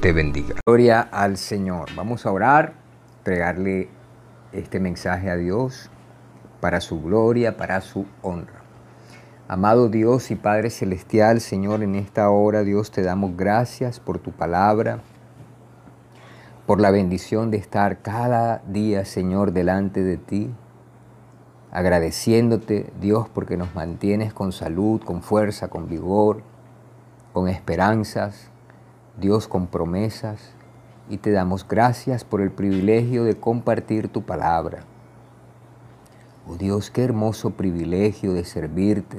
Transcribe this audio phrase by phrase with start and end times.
[0.00, 0.54] bendiga.
[0.64, 1.88] Gloria al Señor.
[1.94, 2.74] Vamos a orar,
[3.18, 3.88] entregarle
[4.52, 5.90] este mensaje a Dios
[6.60, 8.62] para su gloria, para su honra.
[9.48, 14.30] Amado Dios y Padre Celestial, Señor, en esta hora, Dios, te damos gracias por tu
[14.30, 15.00] palabra,
[16.66, 20.50] por la bendición de estar cada día, Señor, delante de ti,
[21.70, 26.42] agradeciéndote, Dios, porque nos mantienes con salud, con fuerza, con vigor,
[27.32, 28.47] con esperanzas,
[29.20, 30.52] Dios con promesas,
[31.10, 34.84] y te damos gracias por el privilegio de compartir tu palabra.
[36.46, 39.18] Oh Dios, qué hermoso privilegio de servirte,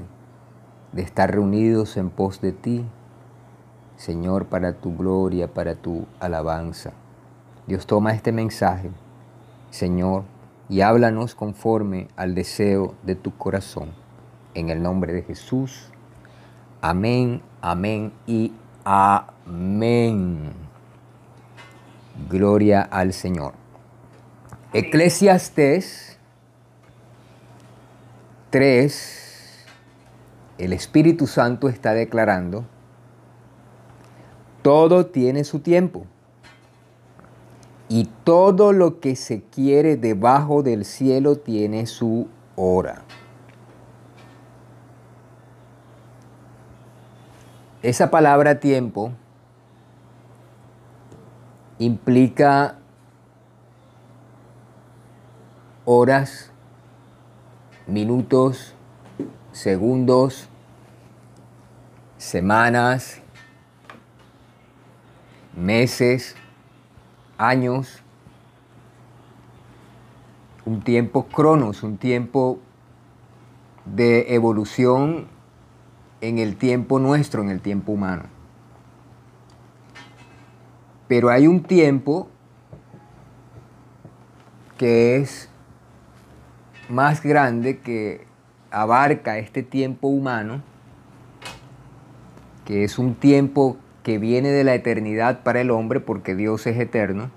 [0.94, 2.86] de estar reunidos en pos de ti,
[3.98, 6.92] Señor, para tu gloria, para tu alabanza.
[7.68, 8.92] Dios toma este mensaje,
[9.70, 10.24] Señor,
[10.70, 13.90] y háblanos conforme al deseo de tu corazón.
[14.54, 15.92] En el nombre de Jesús.
[16.82, 18.54] Amén, amén y
[18.86, 19.39] amén.
[22.30, 23.54] Gloria al Señor.
[24.74, 26.20] Eclesiastes
[28.52, 29.66] 3,
[30.60, 32.66] el Espíritu Santo está declarando,
[34.62, 36.06] todo tiene su tiempo
[37.88, 43.02] y todo lo que se quiere debajo del cielo tiene su hora.
[47.82, 49.14] Esa palabra tiempo
[51.80, 52.76] implica
[55.86, 56.52] horas,
[57.88, 58.76] minutos,
[59.54, 60.50] segundos,
[62.18, 63.22] semanas,
[65.56, 66.36] meses,
[67.38, 68.04] años,
[70.66, 72.60] un tiempo cronos, un tiempo
[73.86, 75.28] de evolución
[76.22, 78.39] en el tiempo nuestro, en el tiempo humano.
[81.10, 82.30] Pero hay un tiempo
[84.78, 85.50] que es
[86.88, 88.28] más grande, que
[88.70, 90.62] abarca este tiempo humano,
[92.64, 96.78] que es un tiempo que viene de la eternidad para el hombre porque Dios es
[96.78, 97.32] eterno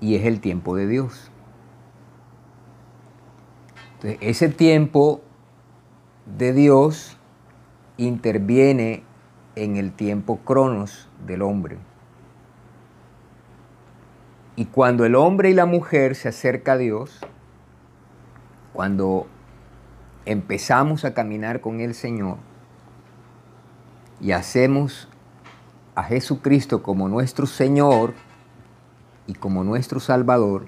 [0.00, 1.30] y es el tiempo de Dios.
[3.94, 5.22] Entonces, ese tiempo
[6.26, 7.16] de Dios
[7.96, 9.02] interviene
[9.56, 11.78] en el tiempo cronos del hombre.
[14.56, 17.20] Y cuando el hombre y la mujer se acerca a Dios,
[18.72, 19.26] cuando
[20.26, 22.38] empezamos a caminar con el Señor,
[24.20, 25.08] y hacemos
[25.94, 28.14] a Jesucristo como nuestro Señor
[29.26, 30.66] y como nuestro Salvador,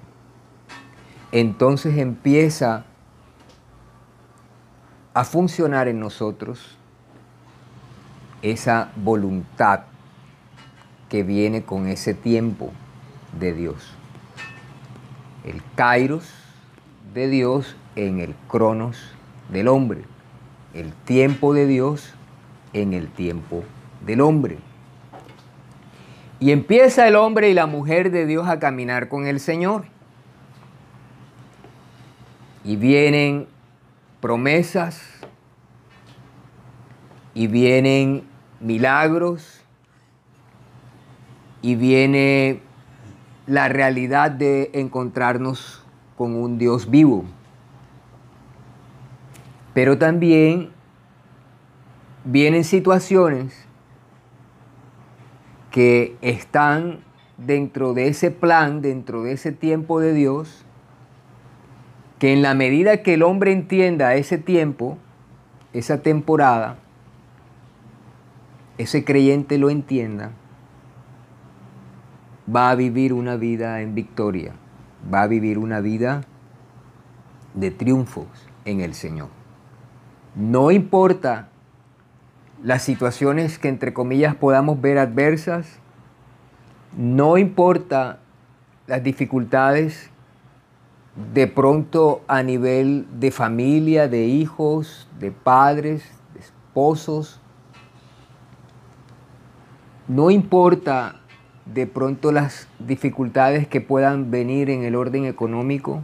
[1.33, 2.85] entonces empieza
[5.15, 6.77] a funcionar en nosotros
[8.43, 9.85] esa voluntad
[11.09, 12.73] que viene con ese tiempo
[13.39, 13.95] de Dios.
[15.45, 16.33] El kairos
[17.15, 19.13] de Dios en el cronos
[19.51, 20.03] del hombre.
[20.75, 22.13] El tiempo de Dios
[22.73, 23.65] en el tiempo
[24.05, 24.59] del hombre.
[26.39, 29.85] Y empieza el hombre y la mujer de Dios a caminar con el Señor.
[32.65, 33.47] Y vienen
[34.21, 35.17] promesas,
[37.37, 38.23] y vienen
[38.61, 39.61] milagros,
[41.63, 42.61] y viene
[43.47, 45.85] la realidad de encontrarnos
[46.17, 47.25] con un Dios vivo.
[49.75, 50.71] Pero también
[52.25, 53.67] vienen situaciones
[55.71, 57.01] que están
[57.37, 60.65] dentro de ese plan, dentro de ese tiempo de Dios,
[62.19, 64.97] que en la medida que el hombre entienda ese tiempo,
[65.75, 66.79] esa temporada,
[68.79, 70.31] ese creyente lo entienda,
[72.55, 74.53] va a vivir una vida en victoria,
[75.13, 76.23] va a vivir una vida
[77.55, 78.27] de triunfos
[78.65, 79.29] en el Señor.
[80.35, 81.49] No importa
[82.63, 85.79] las situaciones que entre comillas podamos ver adversas,
[86.97, 88.21] no importa
[88.87, 90.11] las dificultades
[91.33, 96.05] de pronto a nivel de familia, de hijos, de padres,
[96.35, 97.41] de esposos,
[100.09, 101.21] no importa
[101.67, 106.03] de pronto las dificultades que puedan venir en el orden económico,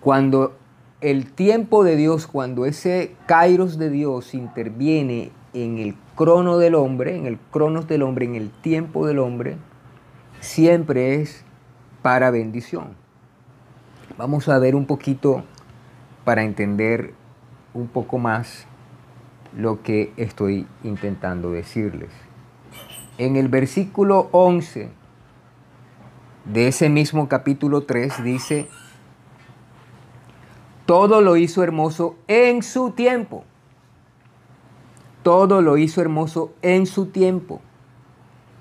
[0.00, 0.56] cuando
[1.00, 7.16] el tiempo de Dios, cuando ese kairos de Dios interviene en el crono del hombre,
[7.16, 9.56] en el cronos del hombre, en el tiempo del hombre,
[10.40, 11.44] siempre es
[12.02, 12.94] para bendición.
[14.18, 15.44] Vamos a ver un poquito
[16.24, 17.14] para entender
[17.72, 18.66] un poco más
[19.56, 22.10] lo que estoy intentando decirles.
[23.20, 24.88] En el versículo 11
[26.46, 28.66] de ese mismo capítulo 3 dice,
[30.86, 33.44] todo lo hizo hermoso en su tiempo.
[35.22, 37.60] Todo lo hizo hermoso en su tiempo.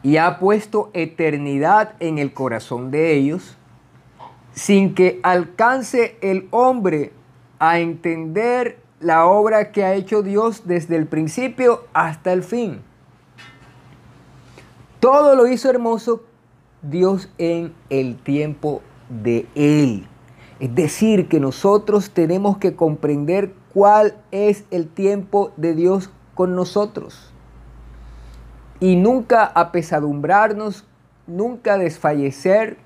[0.03, 3.55] Y ha puesto eternidad en el corazón de ellos,
[4.51, 7.13] sin que alcance el hombre
[7.59, 12.88] a entender la obra que ha hecho Dios desde el principio hasta el fin.
[14.99, 16.23] Todo lo hizo hermoso
[16.81, 20.07] Dios en el tiempo de Él.
[20.59, 27.31] Es decir, que nosotros tenemos que comprender cuál es el tiempo de Dios con nosotros.
[28.81, 30.85] Y nunca apesadumbrarnos,
[31.27, 32.77] nunca desfallecer.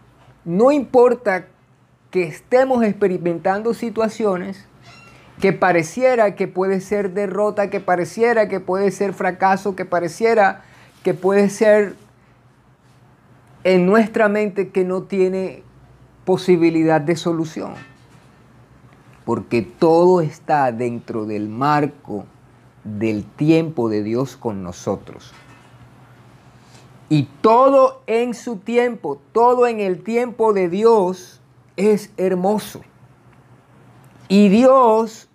[0.45, 1.47] No importa
[2.11, 4.67] que estemos experimentando situaciones
[5.41, 10.61] que pareciera que puede ser derrota, que pareciera que puede ser fracaso, que pareciera
[11.03, 11.95] que puede ser
[13.63, 15.63] en nuestra mente que no tiene
[16.25, 17.73] posibilidad de solución.
[19.25, 22.25] Porque todo está dentro del marco
[22.83, 25.33] del tiempo de Dios con nosotros.
[27.09, 31.41] Y todo en su tiempo, todo en el tiempo de Dios
[31.77, 32.81] es hermoso.
[34.27, 35.29] Y Dios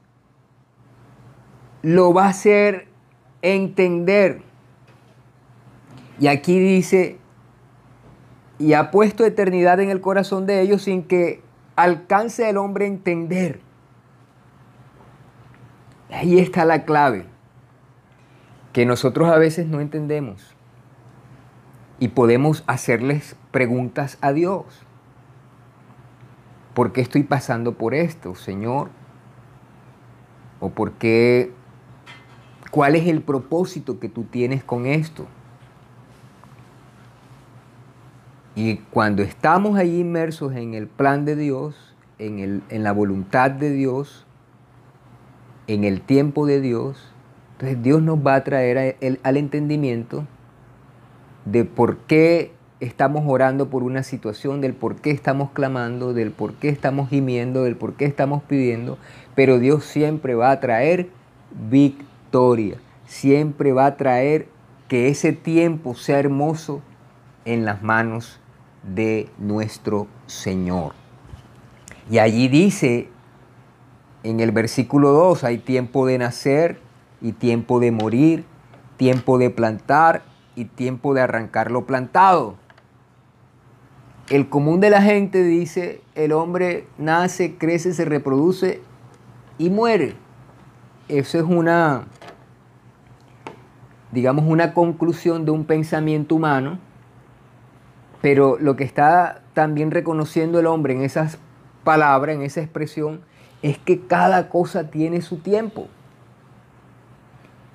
[1.82, 2.88] lo va a hacer
[3.42, 4.42] entender.
[6.20, 7.18] Y aquí dice,
[8.58, 11.42] y ha puesto eternidad en el corazón de ellos sin que
[11.76, 13.60] alcance el hombre a entender.
[16.10, 17.26] Ahí está la clave,
[18.72, 20.54] que nosotros a veces no entendemos
[22.00, 24.64] y podemos hacerles preguntas a Dios.
[26.74, 28.90] ¿Por qué estoy pasando por esto, Señor?
[30.60, 31.52] ¿O por qué?
[32.70, 35.26] ¿Cuál es el propósito que tú tienes con esto?
[38.58, 43.70] Y cuando estamos ahí inmersos en el plan de Dios, en, en la voluntad de
[43.70, 44.26] Dios,
[45.68, 47.14] en el tiempo de Dios,
[47.52, 50.26] entonces Dios nos va a traer al entendimiento
[51.44, 52.50] de por qué
[52.80, 57.62] estamos orando por una situación, del por qué estamos clamando, del por qué estamos gimiendo,
[57.62, 58.98] del por qué estamos pidiendo,
[59.36, 61.10] pero Dios siempre va a traer
[61.70, 64.48] victoria, siempre va a traer
[64.88, 66.82] que ese tiempo sea hermoso
[67.44, 68.40] en las manos
[68.82, 70.94] de nuestro Señor.
[72.10, 73.08] Y allí dice
[74.22, 76.80] en el versículo 2, hay tiempo de nacer
[77.20, 78.44] y tiempo de morir,
[78.96, 80.22] tiempo de plantar
[80.56, 82.56] y tiempo de arrancar lo plantado
[84.30, 88.82] el común de la gente dice, el hombre nace, crece, se reproduce
[89.56, 90.16] y muere.
[91.08, 92.04] Eso es una,
[94.12, 96.78] digamos, una conclusión de un pensamiento humano,
[98.20, 101.38] pero lo que está también reconociendo el hombre en esas
[101.84, 103.20] palabras, en esa expresión,
[103.62, 105.88] es que cada cosa tiene su tiempo.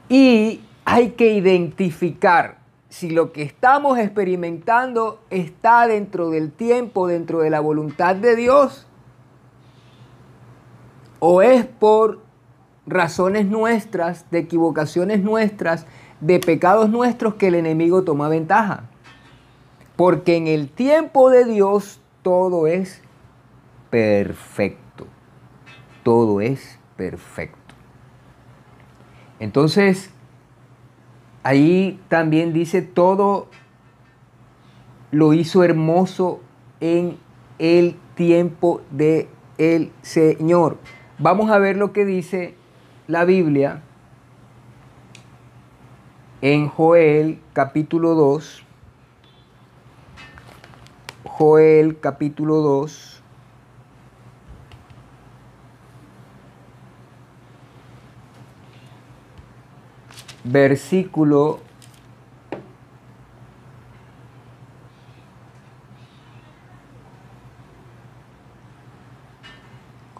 [0.09, 2.57] Y hay que identificar
[2.89, 8.85] si lo que estamos experimentando está dentro del tiempo, dentro de la voluntad de Dios,
[11.19, 12.19] o es por
[12.85, 15.87] razones nuestras, de equivocaciones nuestras,
[16.19, 18.89] de pecados nuestros que el enemigo toma ventaja.
[19.95, 23.01] Porque en el tiempo de Dios todo es
[23.89, 25.07] perfecto.
[26.03, 27.75] Todo es perfecto.
[29.39, 30.13] Entonces,
[31.43, 33.47] Ahí también dice, todo
[35.11, 36.39] lo hizo hermoso
[36.79, 37.17] en
[37.59, 40.77] el tiempo de el Señor.
[41.19, 42.55] Vamos a ver lo que dice
[43.07, 43.81] la Biblia
[46.41, 48.63] en Joel capítulo 2.
[51.37, 53.13] Joel capítulo 2.
[60.43, 61.61] versículo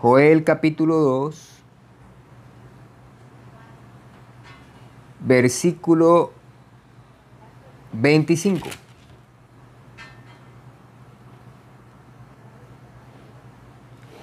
[0.03, 1.63] Joel capítulo 2,
[5.21, 6.33] versículo
[7.93, 8.82] 25.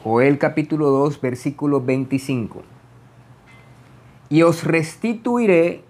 [0.03, 2.63] Joel capítulo 2, versículo 25.
[4.31, 5.85] Y os restituiré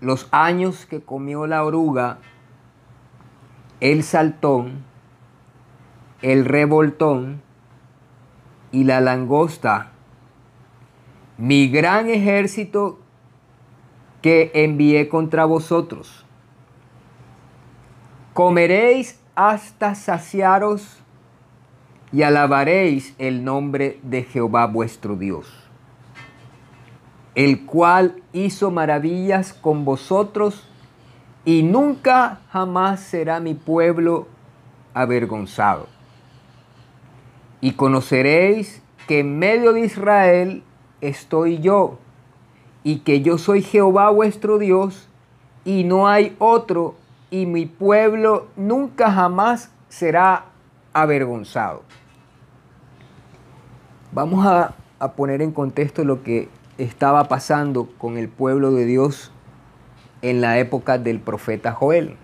[0.00, 2.18] los años que comió la oruga,
[3.80, 4.84] el saltón,
[6.22, 7.42] el revoltón
[8.70, 9.90] y la langosta,
[11.38, 13.00] mi gran ejército
[14.22, 16.24] que envié contra vosotros.
[18.32, 21.02] Comeréis hasta saciaros
[22.12, 25.46] y alabaréis el nombre de Jehová vuestro Dios,
[27.34, 30.68] el cual hizo maravillas con vosotros
[31.44, 34.26] y nunca jamás será mi pueblo
[34.94, 35.86] avergonzado.
[37.60, 40.62] Y conoceréis que en medio de Israel
[41.00, 41.98] estoy yo,
[42.84, 45.08] y que yo soy Jehová vuestro Dios,
[45.64, 46.96] y no hay otro,
[47.30, 50.46] y mi pueblo nunca jamás será
[50.92, 51.87] avergonzado.
[54.18, 59.30] Vamos a, a poner en contexto lo que estaba pasando con el pueblo de Dios
[60.22, 62.16] en la época del profeta Joel.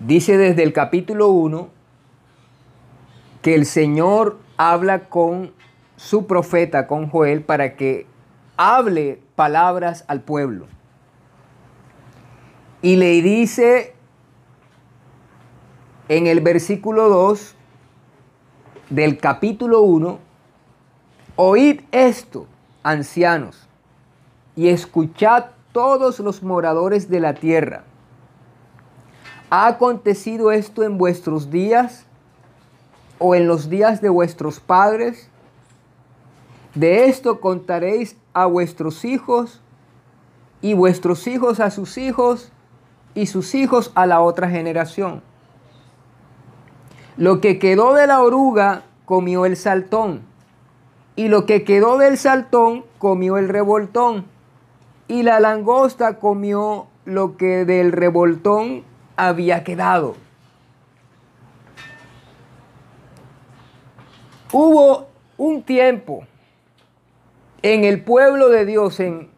[0.00, 1.68] Dice desde el capítulo 1
[3.42, 5.52] que el Señor habla con
[5.94, 8.08] su profeta, con Joel, para que
[8.56, 10.66] hable palabras al pueblo.
[12.82, 13.94] Y le dice
[16.08, 17.56] en el versículo 2
[18.90, 20.18] del capítulo 1,
[21.34, 22.46] oíd esto,
[22.82, 23.68] ancianos,
[24.54, 27.84] y escuchad todos los moradores de la tierra.
[29.50, 32.06] ¿Ha acontecido esto en vuestros días
[33.18, 35.28] o en los días de vuestros padres?
[36.74, 39.60] De esto contaréis a vuestros hijos
[40.60, 42.52] y vuestros hijos a sus hijos
[43.14, 45.22] y sus hijos a la otra generación.
[47.16, 50.20] Lo que quedó de la oruga comió el saltón,
[51.14, 54.26] y lo que quedó del saltón comió el revoltón,
[55.08, 58.84] y la langosta comió lo que del revoltón
[59.16, 60.16] había quedado.
[64.52, 65.06] Hubo
[65.38, 66.24] un tiempo
[67.62, 69.30] en el pueblo de Dios, en,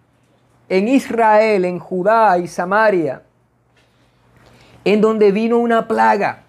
[0.68, 3.22] en Israel, en Judá y Samaria,
[4.84, 6.44] en donde vino una plaga.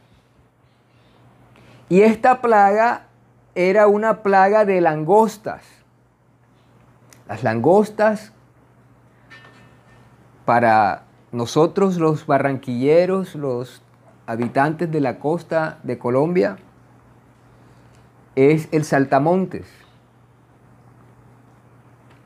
[1.90, 3.08] Y esta plaga
[3.56, 5.64] era una plaga de langostas.
[7.28, 8.32] Las langostas
[10.46, 13.82] para nosotros los barranquilleros, los
[14.28, 16.58] habitantes de la costa de Colombia,
[18.36, 19.68] es el saltamontes.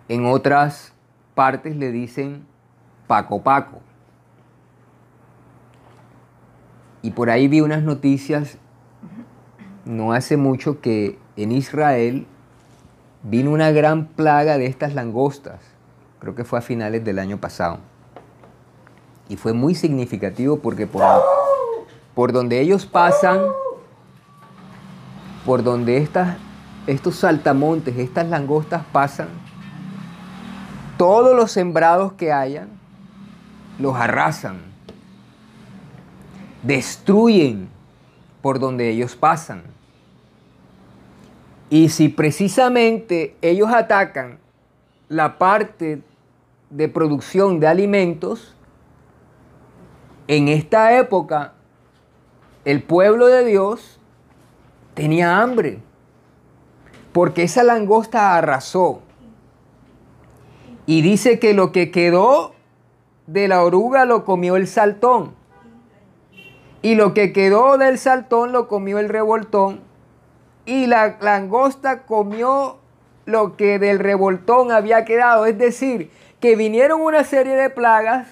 [0.10, 0.94] En otras
[1.36, 2.46] partes le dicen
[3.08, 3.82] paco paco.
[7.02, 8.58] Y por ahí vi unas noticias
[9.86, 12.26] no hace mucho que en Israel
[13.24, 15.60] vino una gran plaga de estas langostas.
[16.20, 17.80] Creo que fue a finales del año pasado.
[19.30, 21.04] Y fue muy significativo porque por,
[22.14, 23.42] por donde ellos pasan,
[25.46, 26.38] por donde estas,
[26.88, 29.30] estos saltamontes, estas langostas pasan,
[30.98, 32.70] todos los sembrados que hayan,
[33.80, 34.62] los arrasan,
[36.62, 37.68] destruyen
[38.42, 39.73] por donde ellos pasan.
[41.74, 44.38] Y si precisamente ellos atacan
[45.10, 46.04] la parte
[46.70, 48.56] de producción de alimentos,
[50.28, 51.54] en esta época
[52.64, 54.00] el pueblo de Dios
[54.94, 55.80] tenía hambre,
[57.12, 59.02] porque esa langosta arrasó.
[60.86, 62.54] Y dice que lo que quedó
[63.26, 65.34] de la oruga lo comió el saltón.
[66.84, 69.92] Y lo que quedó del saltón lo comió el revoltón
[70.66, 72.78] y la langosta comió
[73.26, 75.46] lo que del revoltón había quedado.
[75.46, 78.28] Es decir, que vinieron una serie de plagas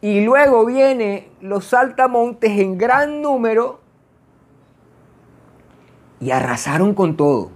[0.00, 3.80] y luego vienen los saltamontes en gran número
[6.20, 7.50] y arrasaron con todo.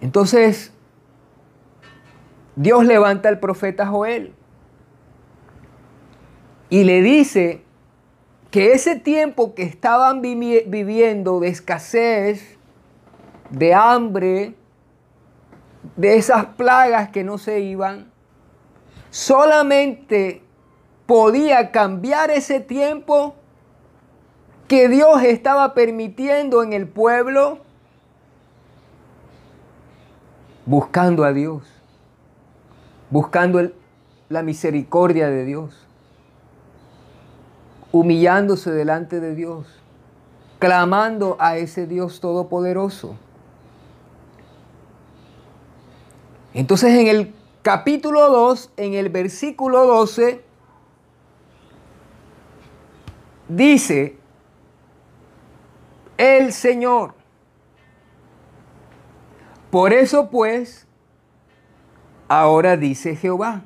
[0.00, 0.72] Entonces,
[2.56, 4.34] Dios levanta al profeta Joel
[6.70, 7.62] y le dice
[8.50, 12.56] que ese tiempo que estaban viviendo de escasez,
[13.50, 14.54] de hambre,
[15.96, 18.10] de esas plagas que no se iban,
[19.10, 20.42] solamente
[21.06, 23.34] podía cambiar ese tiempo
[24.66, 27.58] que Dios estaba permitiendo en el pueblo
[30.66, 31.62] buscando a Dios,
[33.10, 33.70] buscando
[34.28, 35.87] la misericordia de Dios
[37.92, 39.66] humillándose delante de Dios,
[40.58, 43.16] clamando a ese Dios todopoderoso.
[46.54, 50.42] Entonces en el capítulo 2, en el versículo 12,
[53.48, 54.16] dice
[56.16, 57.14] el Señor.
[59.70, 60.86] Por eso pues,
[62.26, 63.62] ahora dice Jehová,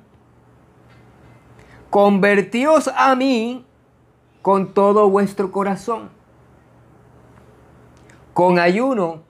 [1.90, 3.64] convertíos a mí
[4.42, 6.10] con todo vuestro corazón,
[8.34, 9.22] con ayuno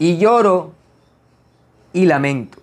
[0.00, 0.72] y lloro
[1.92, 2.58] y lamento.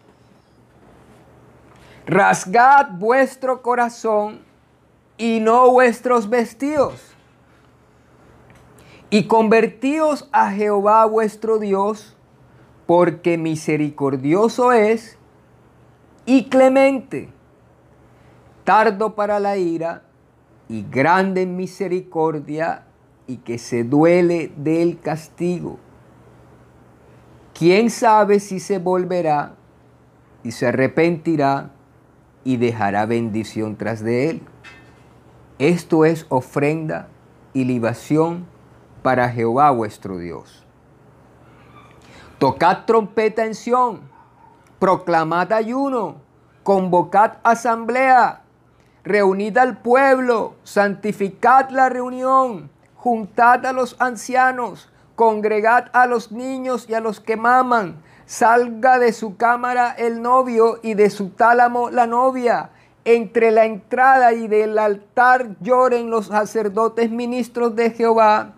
[2.05, 4.41] Rasgad vuestro corazón
[5.17, 7.01] y no vuestros vestidos.
[9.09, 12.15] Y convertíos a Jehová vuestro Dios,
[12.85, 15.17] porque misericordioso es
[16.25, 17.29] y clemente,
[18.65, 20.03] tardo para la ira
[20.67, 22.85] y grande en misericordia
[23.27, 25.79] y que se duele del castigo.
[27.53, 29.55] ¿Quién sabe si se volverá
[30.43, 31.71] y se arrepentirá
[32.43, 34.41] y dejará bendición tras de él?
[35.57, 37.07] Esto es ofrenda
[37.53, 38.45] y libación
[39.01, 40.65] para Jehová vuestro Dios.
[42.39, 44.01] Tocad trompeta en Sión,
[44.79, 46.17] proclamad ayuno,
[46.63, 48.44] convocad asamblea,
[49.05, 56.95] reunid al pueblo, santificad la reunión, juntad a los ancianos, congregad a los niños y
[56.95, 62.07] a los que maman, salga de su cámara el novio y de su tálamo la
[62.07, 62.71] novia
[63.05, 68.55] entre la entrada y del altar lloren los sacerdotes ministros de Jehová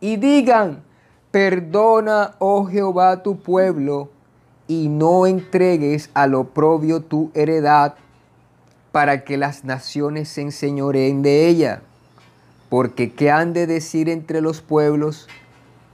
[0.00, 0.82] y digan,
[1.30, 4.10] perdona, oh Jehová, tu pueblo,
[4.66, 7.94] y no entregues al oprobio tu heredad,
[8.92, 11.82] para que las naciones se enseñoreen de ella.
[12.68, 15.28] Porque ¿qué han de decir entre los pueblos?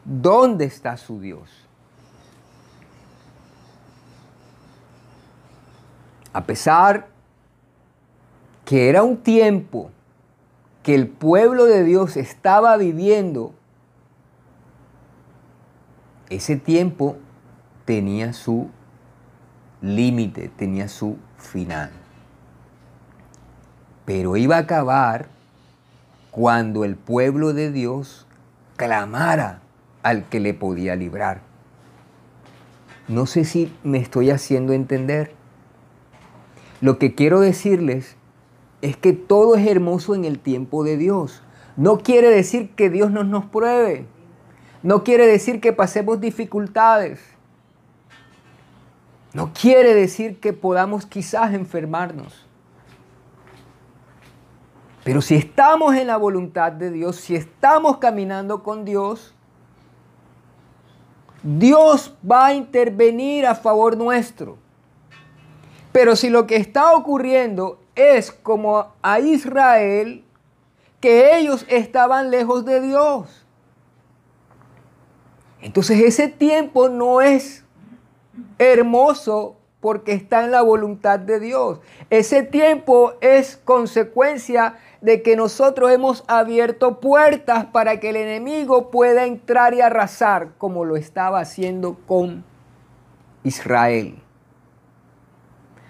[0.04, 1.50] ¿Dónde está su Dios?
[6.32, 7.08] A pesar
[8.64, 9.90] que era un tiempo
[10.82, 13.54] que el pueblo de Dios estaba viviendo,
[16.28, 17.16] ese tiempo
[17.84, 18.68] tenía su
[19.80, 22.03] límite, tenía su final.
[24.04, 25.26] Pero iba a acabar
[26.30, 28.26] cuando el pueblo de Dios
[28.76, 29.60] clamara
[30.02, 31.40] al que le podía librar.
[33.08, 35.32] No sé si me estoy haciendo entender.
[36.80, 38.16] Lo que quiero decirles
[38.82, 41.42] es que todo es hermoso en el tiempo de Dios.
[41.76, 44.06] No quiere decir que Dios no nos pruebe.
[44.82, 47.20] No quiere decir que pasemos dificultades.
[49.32, 52.43] No quiere decir que podamos quizás enfermarnos.
[55.04, 59.34] Pero si estamos en la voluntad de Dios, si estamos caminando con Dios,
[61.42, 64.56] Dios va a intervenir a favor nuestro.
[65.92, 70.24] Pero si lo que está ocurriendo es como a Israel,
[71.00, 73.44] que ellos estaban lejos de Dios.
[75.60, 77.62] Entonces ese tiempo no es
[78.58, 81.78] hermoso porque está en la voluntad de Dios.
[82.08, 89.26] Ese tiempo es consecuencia de que nosotros hemos abierto puertas para que el enemigo pueda
[89.26, 92.42] entrar y arrasar como lo estaba haciendo con
[93.42, 94.16] Israel.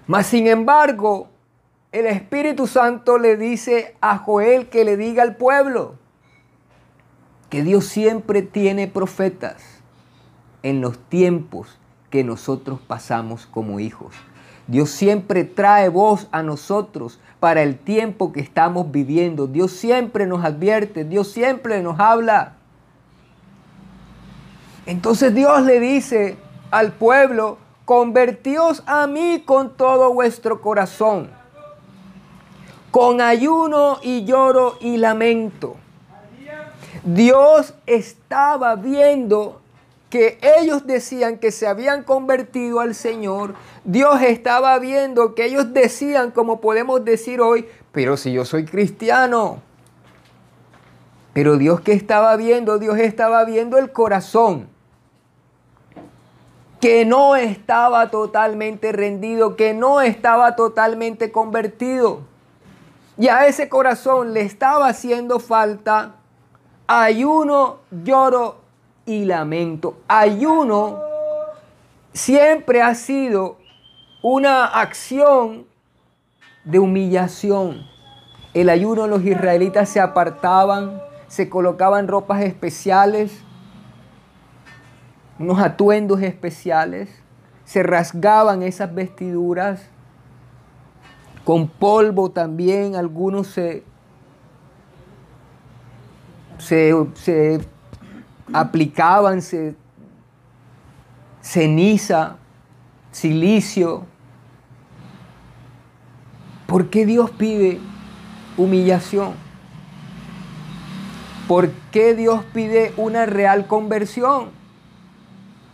[0.09, 1.29] Mas sin embargo,
[1.93, 5.95] el Espíritu Santo le dice a Joel que le diga al pueblo
[7.51, 9.63] que Dios siempre tiene profetas
[10.65, 11.79] en los tiempos
[12.11, 14.13] que nosotros pasamos como hijos.
[14.67, 19.47] Dios siempre trae voz a nosotros para el tiempo que estamos viviendo.
[19.47, 22.55] Dios siempre nos advierte, Dios siempre nos habla.
[24.87, 26.37] Entonces Dios le dice
[26.71, 31.31] al pueblo, convertíos a mí con todo vuestro corazón
[32.95, 35.75] con ayuno y lloro y lamento.
[37.03, 39.61] Dios estaba viendo
[40.15, 43.57] que ellos decían que se habían convertido al Señor.
[43.83, 49.61] Dios estaba viendo que ellos decían, como podemos decir hoy, pero si yo soy cristiano.
[51.33, 54.69] Pero Dios que estaba viendo, Dios estaba viendo el corazón
[56.81, 62.21] que no estaba totalmente rendido, que no estaba totalmente convertido.
[63.19, 66.15] Y a ese corazón le estaba haciendo falta
[66.87, 68.64] ayuno, lloro
[69.07, 69.99] y lamento.
[70.09, 70.99] Ayuno
[72.13, 73.59] siempre ha sido
[74.23, 75.67] una acción
[76.65, 77.93] de humillación.
[78.55, 83.43] el ayuno los israelitas se apartaban, se colocaban ropas especiales,
[85.41, 87.11] unos atuendos especiales,
[87.65, 89.89] se rasgaban esas vestiduras,
[91.45, 93.83] con polvo también, algunos se,
[96.59, 97.61] se,
[98.53, 99.41] aplicaban
[101.41, 102.37] ceniza,
[103.11, 104.07] silicio.
[106.67, 107.81] ¿Por qué Dios pide
[108.57, 109.35] humillación?
[111.47, 114.49] ¿Por qué Dios pide una real conversión?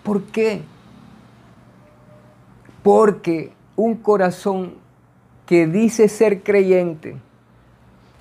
[0.03, 0.63] ¿Por qué?
[2.83, 4.75] Porque un corazón
[5.47, 7.17] que dice ser creyente,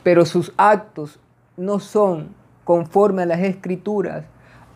[0.04, 1.20] pero sus actos
[1.58, 2.30] no son
[2.64, 4.26] conforme a las escrituras,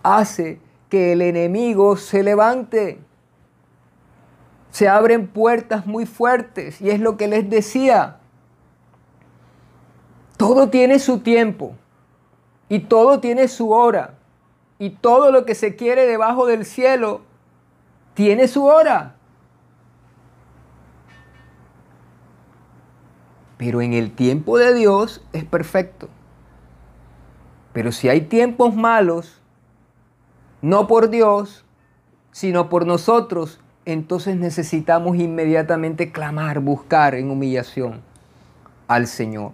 [0.03, 2.99] hace que el enemigo se levante.
[4.69, 8.17] Se abren puertas muy fuertes y es lo que les decía.
[10.37, 11.75] Todo tiene su tiempo
[12.69, 14.15] y todo tiene su hora
[14.79, 17.21] y todo lo que se quiere debajo del cielo
[18.13, 19.15] tiene su hora.
[23.57, 26.09] Pero en el tiempo de Dios es perfecto.
[27.71, 29.42] Pero si hay tiempos malos,
[30.63, 31.65] no por Dios,
[32.31, 38.01] sino por nosotros, entonces necesitamos inmediatamente clamar, buscar en humillación
[38.87, 39.51] al Señor.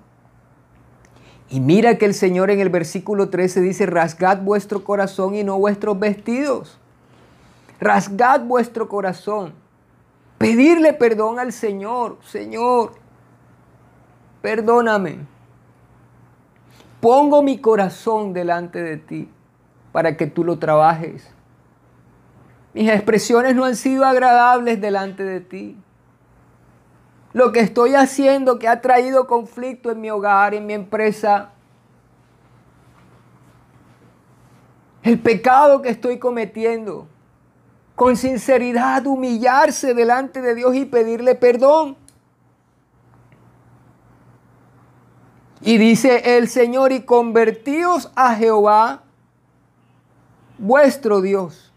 [1.50, 5.58] Y mira que el Señor en el versículo 13 dice, rasgad vuestro corazón y no
[5.58, 6.78] vuestros vestidos.
[7.80, 9.54] Rasgad vuestro corazón.
[10.38, 12.20] Pedirle perdón al Señor.
[12.24, 12.92] Señor,
[14.44, 15.18] perdóname.
[17.02, 19.30] Pongo mi corazón delante de ti
[19.92, 21.30] para que tú lo trabajes.
[22.74, 25.78] Mis expresiones no han sido agradables delante de ti.
[27.34, 31.52] Lo que estoy haciendo que ha traído conflicto en mi hogar, en mi empresa.
[35.04, 37.08] El pecado que estoy cometiendo.
[37.96, 41.98] Con sinceridad, humillarse delante de Dios y pedirle perdón.
[45.62, 49.04] Y dice el Señor, y convertíos a Jehová,
[50.60, 51.72] vuestro Dios.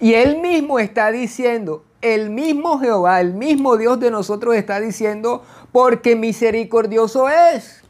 [0.00, 5.42] Y él mismo está diciendo, el mismo Jehová, el mismo Dios de nosotros está diciendo,
[5.72, 7.82] porque misericordioso es.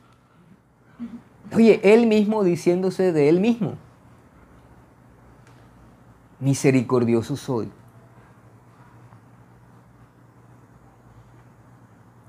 [1.55, 3.75] Oye, él mismo diciéndose de él mismo.
[6.41, 7.71] Misericordioso soy.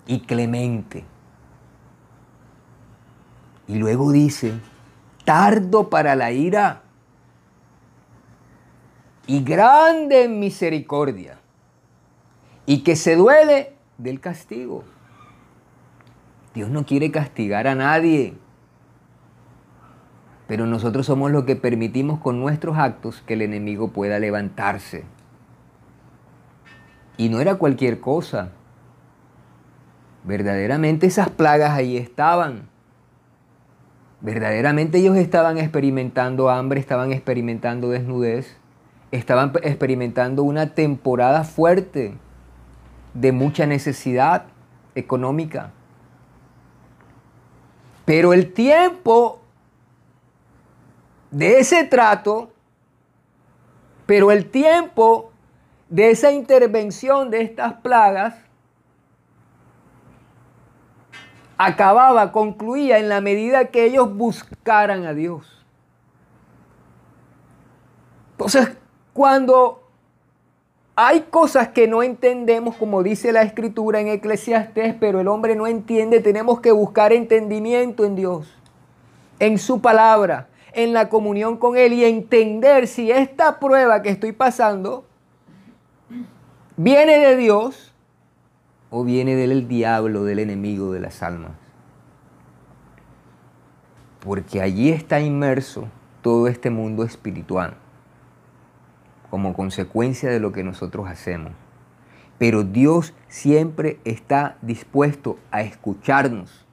[0.08, 1.06] Y clemente.
[3.68, 4.54] Y luego dice,
[5.24, 6.82] tardo para la ira
[9.30, 11.38] y grande en misericordia,
[12.66, 14.84] y que se duele del castigo.
[16.56, 18.34] Dios no quiere castigar a nadie,
[20.48, 25.04] pero nosotros somos los que permitimos con nuestros actos que el enemigo pueda levantarse.
[27.16, 28.50] Y no era cualquier cosa.
[30.24, 32.68] Verdaderamente esas plagas ahí estaban.
[34.22, 38.58] Verdaderamente ellos estaban experimentando hambre, estaban experimentando desnudez,
[39.12, 42.18] estaban experimentando una temporada fuerte
[43.14, 44.46] de mucha necesidad
[44.96, 45.72] económica.
[48.06, 49.42] Pero el tiempo
[51.32, 52.52] de ese trato,
[54.06, 55.32] pero el tiempo
[55.90, 58.36] de esa intervención de estas plagas
[61.58, 65.66] acababa, concluía en la medida que ellos buscaran a Dios.
[68.32, 68.78] Entonces,
[69.20, 69.84] cuando
[70.96, 75.68] hay cosas que no entendemos, como dice la escritura en Eclesiastés, pero el hombre no
[75.68, 78.48] entiende, tenemos que buscar entendimiento en Dios,
[79.40, 84.32] en su palabra, en la comunión con Él y entender si esta prueba que estoy
[84.32, 85.04] pasando
[86.78, 87.94] viene de Dios
[88.90, 91.52] o viene del diablo, del enemigo de las almas.
[94.22, 95.90] Porque allí está inmerso
[96.22, 97.76] todo este mundo espiritual
[99.30, 101.54] como consecuencia de lo que nosotros hacemos.
[102.38, 106.66] Pero Dios siempre está dispuesto a escucharnos.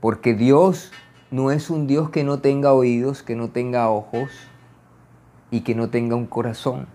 [0.00, 0.92] Porque Dios
[1.30, 4.30] no es un Dios que no tenga oídos, que no tenga ojos
[5.50, 6.88] y que no tenga un corazón.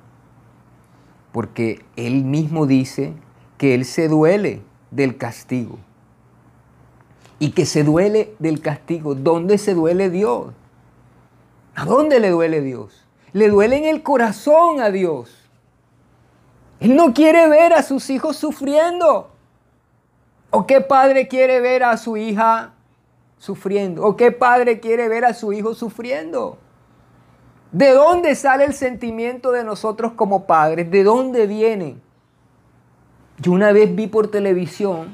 [1.31, 3.13] Porque Él mismo dice
[3.58, 5.79] que Él se duele del castigo.
[7.39, 9.15] Y que se duele del castigo.
[9.15, 10.53] ¿Dónde se duele Dios?
[11.75, 13.05] ¿A dónde le duele Dios?
[13.36, 15.30] Le duele en el corazón a Dios.
[16.80, 19.30] Él no quiere ver a sus hijos sufriendo.
[20.52, 22.71] ¿O qué padre quiere ver a su hija
[23.38, 24.06] sufriendo?
[24.06, 26.58] ¿O qué padre quiere ver a su hijo sufriendo?
[27.74, 30.89] ¿De dónde sale el sentimiento de nosotros como padres?
[30.89, 31.98] ¿De dónde viene?
[33.39, 35.13] Yo una vez vi por televisión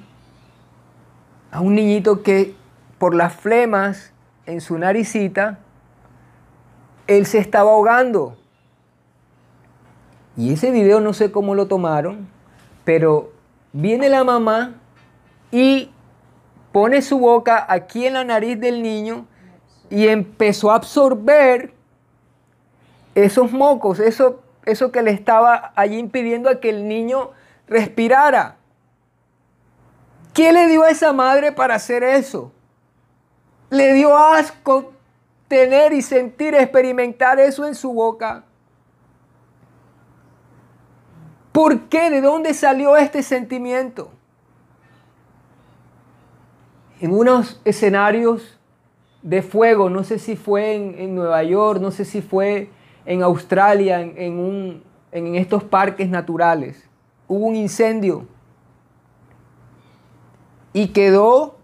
[1.49, 2.53] a un niñito que
[2.99, 4.13] por las flemas
[4.45, 5.57] en su naricita,
[7.17, 8.37] él se estaba ahogando.
[10.37, 12.29] Y ese video no sé cómo lo tomaron,
[12.85, 13.31] pero
[13.73, 14.75] viene la mamá
[15.51, 15.91] y
[16.71, 19.25] pone su boca aquí en la nariz del niño
[19.89, 21.73] y empezó a absorber
[23.13, 27.31] esos mocos, eso, eso que le estaba allí impidiendo a que el niño
[27.67, 28.55] respirara.
[30.33, 32.53] ¿Qué le dio a esa madre para hacer eso?
[33.69, 34.93] Le dio asco
[35.51, 38.45] tener y sentir, experimentar eso en su boca.
[41.51, 42.09] ¿Por qué?
[42.09, 44.13] ¿De dónde salió este sentimiento?
[47.01, 48.57] En unos escenarios
[49.21, 52.69] de fuego, no sé si fue en, Nueva York, no sé si fue
[53.05, 56.89] en Australia, en, estos parques naturales,
[57.27, 58.25] hubo un incendio
[60.71, 61.57] y quedó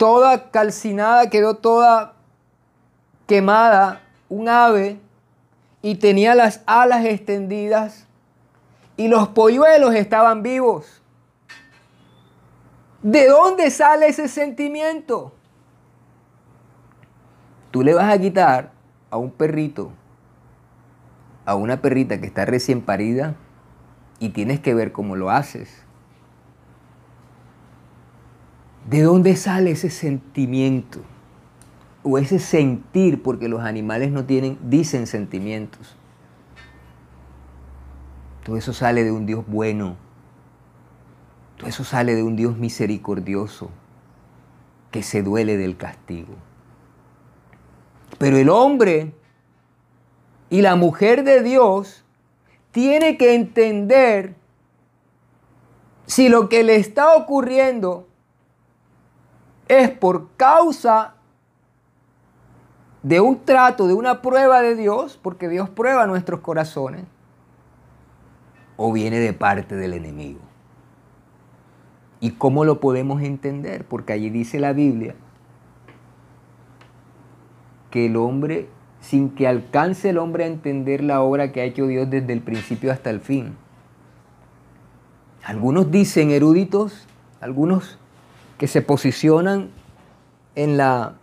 [0.00, 2.14] toda calcinada, quedó toda
[3.26, 4.98] quemada, un ave,
[5.82, 8.06] y tenía las alas extendidas,
[8.96, 11.02] y los polluelos estaban vivos.
[13.02, 15.34] ¿De dónde sale ese sentimiento?
[17.70, 18.72] Tú le vas a quitar
[19.10, 19.92] a un perrito,
[21.44, 23.34] a una perrita que está recién parida,
[24.18, 25.84] y tienes que ver cómo lo haces.
[28.88, 31.00] ¿De dónde sale ese sentimiento?
[32.02, 35.96] O ese sentir, porque los animales no tienen, dicen sentimientos.
[38.44, 39.96] Todo eso sale de un Dios bueno.
[41.58, 43.70] Todo eso sale de un Dios misericordioso
[44.90, 46.34] que se duele del castigo.
[48.18, 49.12] Pero el hombre
[50.48, 52.04] y la mujer de Dios
[52.72, 54.34] tiene que entender
[56.06, 58.08] si lo que le está ocurriendo
[59.70, 61.14] es por causa
[63.04, 67.04] de un trato, de una prueba de Dios, porque Dios prueba nuestros corazones,
[68.76, 70.40] o viene de parte del enemigo.
[72.18, 73.84] ¿Y cómo lo podemos entender?
[73.84, 75.14] Porque allí dice la Biblia
[77.92, 78.68] que el hombre,
[79.00, 82.40] sin que alcance el hombre a entender la obra que ha hecho Dios desde el
[82.40, 83.54] principio hasta el fin.
[85.44, 87.06] Algunos dicen eruditos,
[87.40, 87.99] algunos
[88.60, 89.70] que se posicionan
[90.54, 91.14] en la,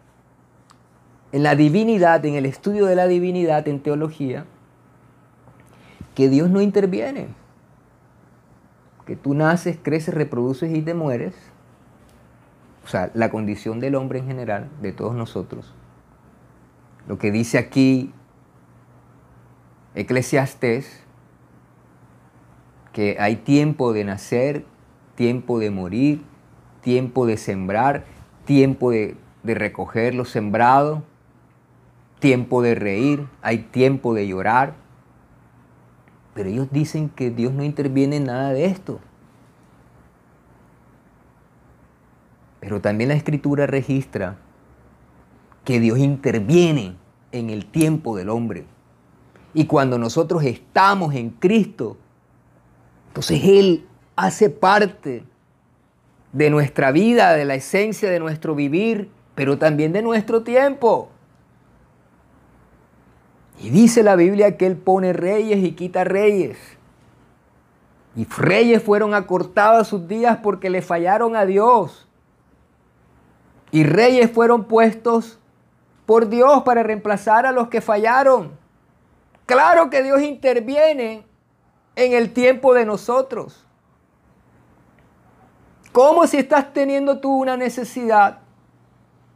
[1.32, 4.48] en la divinidad, en el estudio de la divinidad en teología,
[6.16, 7.28] que Dios no interviene.
[9.06, 11.36] Que tú naces, creces, reproduces y te mueres.
[12.84, 15.76] O sea, la condición del hombre en general, de todos nosotros.
[17.08, 18.12] Lo que dice aquí
[19.94, 21.04] Eclesiastés,
[22.94, 24.66] que hay tiempo de nacer,
[25.14, 26.24] tiempo de morir,
[26.88, 28.06] tiempo de sembrar,
[28.46, 31.04] tiempo de, recoger lo sembrado,
[32.20, 34.74] tiempo de reír, hay tiempo de llorar.
[36.34, 39.02] Pero ellos dicen que Dios no interviene en nada de esto.
[42.62, 44.38] Pero también la escritura registra
[45.66, 46.96] que Dios interviene
[47.34, 48.64] en el tiempo del hombre.
[49.54, 51.98] Y cuando nosotros estamos en Cristo,
[53.10, 55.26] entonces Él hace parte
[56.32, 61.10] de nuestra vida, de la esencia de nuestro vivir, pero también de nuestro tiempo.
[63.60, 66.58] Y dice la Biblia que Él pone reyes y quita reyes.
[68.16, 72.08] Y reyes fueron acortados sus días porque le fallaron a Dios.
[73.72, 75.40] Y reyes fueron puestos
[76.08, 78.58] por Dios para reemplazar a los que fallaron.
[79.46, 81.26] Claro que Dios interviene
[81.96, 83.67] en el tiempo de nosotros.
[85.98, 88.38] ¿Cómo si estás teniendo tú una necesidad?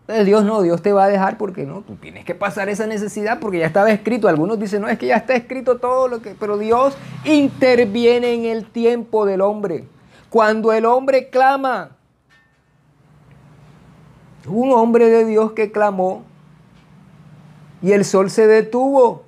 [0.02, 2.86] Entonces Dios no, Dios te va a dejar porque no, tú tienes que pasar esa
[2.86, 4.28] necesidad porque ya estaba escrito.
[4.28, 6.36] Algunos dicen, no, es que ya está escrito todo lo que...
[6.40, 6.96] Pero Dios
[7.26, 9.86] interviene en el tiempo del hombre.
[10.30, 11.96] Cuando el hombre clama,
[14.46, 16.26] un hombre de Dios que clamó
[17.82, 19.24] y el sol se detuvo.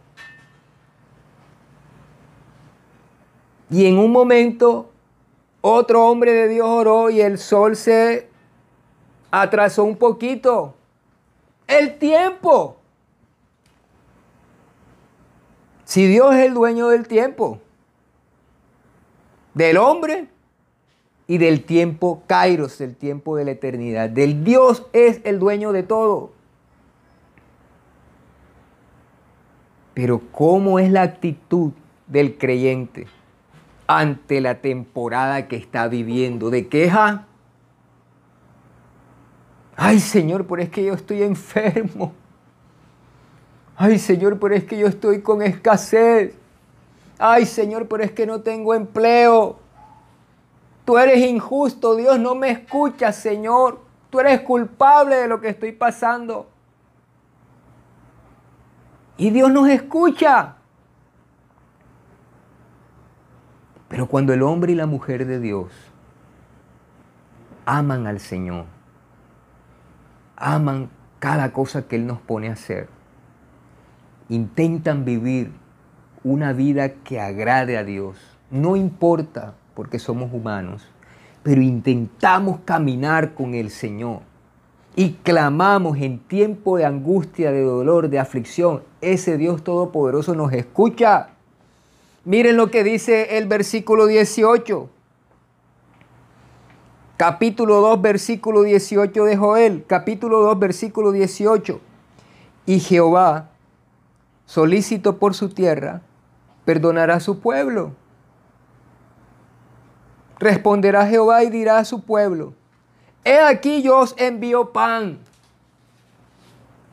[3.71, 4.92] Y en un momento
[5.65, 8.27] otro hombre de Dios oró y el sol se
[9.31, 10.75] atrasó un poquito.
[11.65, 12.75] El tiempo.
[15.85, 17.59] Si Dios es el dueño del tiempo,
[19.53, 20.27] del hombre,
[21.27, 24.09] y del tiempo kairos, del tiempo de la eternidad.
[24.09, 26.31] Del Dios es el dueño de todo.
[29.93, 31.71] Pero ¿cómo es la actitud
[32.07, 33.07] del creyente
[33.87, 36.49] ante la temporada que está viviendo?
[36.49, 37.25] ¿De queja?
[39.75, 42.13] Ay Señor, pero es que yo estoy enfermo.
[43.75, 46.35] Ay Señor, pero es que yo estoy con escasez.
[47.17, 49.59] Ay Señor, pero es que no tengo empleo.
[50.85, 53.81] Tú eres injusto, Dios no me escucha, Señor.
[54.09, 56.47] Tú eres culpable de lo que estoy pasando.
[59.17, 60.55] Y Dios nos escucha.
[63.93, 65.67] Pero cuando el hombre y la mujer de Dios
[67.63, 68.65] aman al Señor,
[70.35, 72.89] aman cada cosa que Él nos pone a hacer,
[74.29, 75.51] intentan vivir
[76.23, 78.17] una vida que agrade a Dios.
[78.49, 80.87] No importa porque somos humanos,
[81.43, 84.21] pero intentamos caminar con el Señor
[84.95, 88.81] y clamamos en tiempo de angustia, de dolor, de aflicción.
[89.01, 91.32] Ese Dios Todopoderoso nos escucha.
[92.25, 94.89] Miren lo que dice el versículo 18.
[97.17, 99.85] Capítulo 2, versículo 18 de Joel.
[99.87, 101.81] Capítulo 2, versículo 18.
[102.65, 103.49] Y Jehová,
[104.45, 106.01] solícito por su tierra,
[106.63, 107.91] perdonará a su pueblo.
[110.39, 112.53] Responderá Jehová y dirá a su pueblo,
[113.23, 115.19] he aquí yo os envío pan.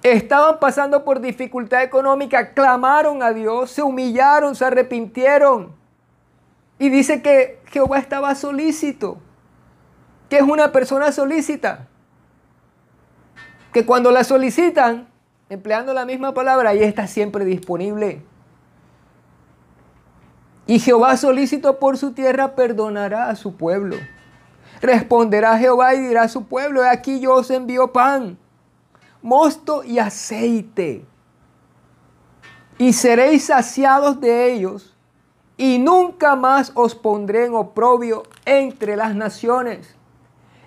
[0.03, 5.75] Estaban pasando por dificultad económica, clamaron a Dios, se humillaron, se arrepintieron.
[6.79, 9.19] Y dice que Jehová estaba solícito,
[10.31, 11.89] que es una persona solícita,
[13.75, 15.09] que cuando la solicitan,
[15.51, 18.23] empleando la misma palabra, ahí está siempre disponible.
[20.67, 23.97] Y Jehová solícito por su tierra perdonará a su pueblo.
[24.81, 28.39] Responderá Jehová y dirá a su pueblo, aquí yo os envío pan,
[29.23, 31.05] mosto y aceite.
[32.79, 34.97] Y seréis saciados de ellos,
[35.57, 39.95] y nunca más os pondré en oprobio entre las naciones.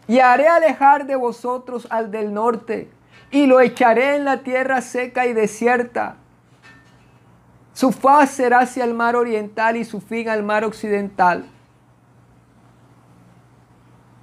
[0.07, 2.91] Y haré alejar de vosotros al del norte,
[3.31, 6.17] y lo echaré en la tierra seca y desierta
[7.73, 11.45] su faz será hacia el mar oriental y su fin al mar occidental.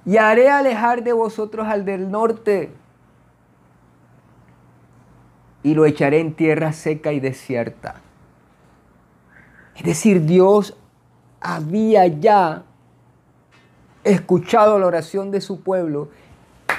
[0.05, 2.73] Y haré alejar de vosotros al del norte
[5.63, 7.95] y lo echaré en tierra seca y desierta.
[9.75, 10.77] Es decir, Dios
[11.39, 12.63] había ya
[14.03, 16.09] escuchado la oración de su pueblo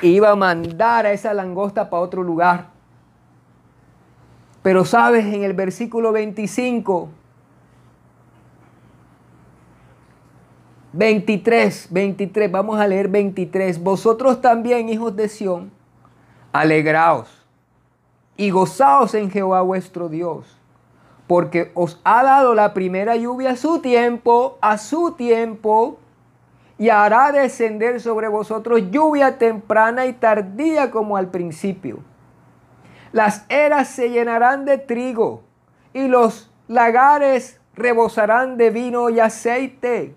[0.03, 2.71] e iba a mandar a esa langosta para otro lugar.
[4.63, 7.09] Pero sabes, en el versículo 25,
[10.93, 13.83] 23, 23, vamos a leer 23.
[13.83, 15.73] Vosotros también, hijos de Sión,
[16.53, 17.42] alegraos
[18.37, 20.59] y gozaos en Jehová vuestro Dios,
[21.27, 25.99] porque os ha dado la primera lluvia a su tiempo, a su tiempo,
[26.79, 32.01] y hará descender sobre vosotros lluvia temprana y tardía como al principio
[33.13, 35.43] las eras se llenarán de trigo
[35.93, 40.17] y los lagares rebosarán de vino y aceite.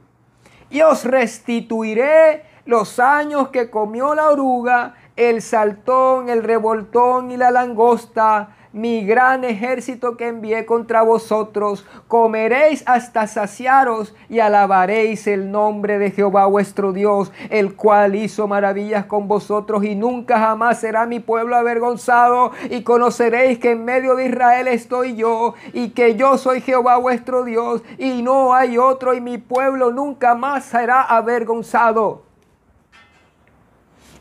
[0.69, 7.51] Y os restituiré los años que comió la oruga, el saltón, el revoltón y la
[7.51, 11.85] langosta, mi gran ejército que envié contra vosotros.
[12.09, 19.05] Comeréis hasta saciaros y alabaréis el nombre de Jehová vuestro Dios, el cual hizo maravillas
[19.05, 22.51] con vosotros y nunca jamás será mi pueblo avergonzado.
[22.69, 27.45] Y conoceréis que en medio de Israel estoy yo y que yo soy Jehová vuestro
[27.45, 32.24] Dios y no hay otro y mi pueblo nunca más será avergonzado.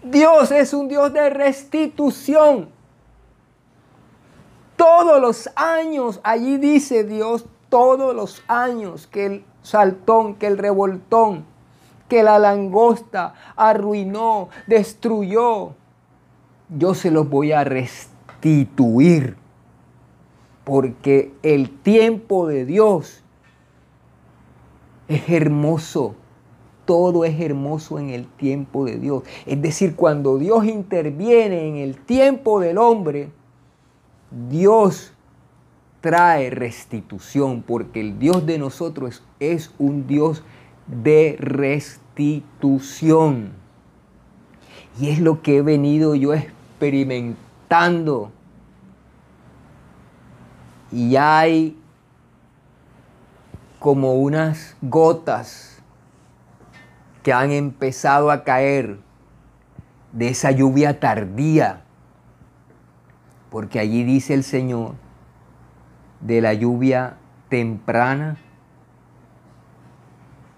[0.04, 2.74] Dios es un Dios de restitución
[4.76, 11.44] todos los años, allí dice Dios, todos los años que el saltón, que el revoltón,
[12.09, 15.74] que la langosta arruinó, destruyó,
[16.68, 19.36] yo se los voy a restituir.
[20.64, 23.22] Porque el tiempo de Dios
[25.09, 26.14] es hermoso.
[26.85, 29.22] Todo es hermoso en el tiempo de Dios.
[29.47, 33.30] Es decir, cuando Dios interviene en el tiempo del hombre,
[34.51, 35.12] Dios
[36.01, 40.45] trae restitución porque el Dios de nosotros es un Dios
[40.87, 43.53] de restitución.
[45.01, 48.30] Y es lo que he venido yo experimentando.
[50.93, 51.76] Y hay
[53.78, 55.74] como unas gotas
[57.25, 58.99] que han empezado a caer
[60.12, 61.81] de esa lluvia tardía,
[63.51, 64.95] porque allí dice el Señor
[66.20, 67.16] de la lluvia
[67.49, 68.37] temprana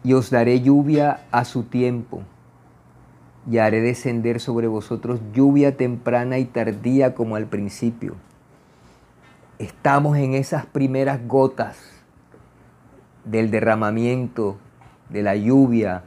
[0.03, 2.23] y os daré lluvia a su tiempo
[3.49, 8.17] y haré descender sobre vosotros lluvia temprana y tardía como al principio.
[9.61, 11.79] Estamos en esas primeras gotas
[13.25, 14.59] del derramamiento
[15.11, 16.03] de la lluvia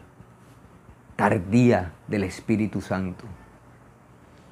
[1.19, 3.25] tardía del Espíritu Santo.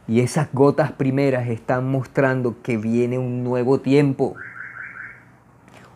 [0.06, 4.36] Y esas gotas primeras están mostrando que viene un nuevo tiempo,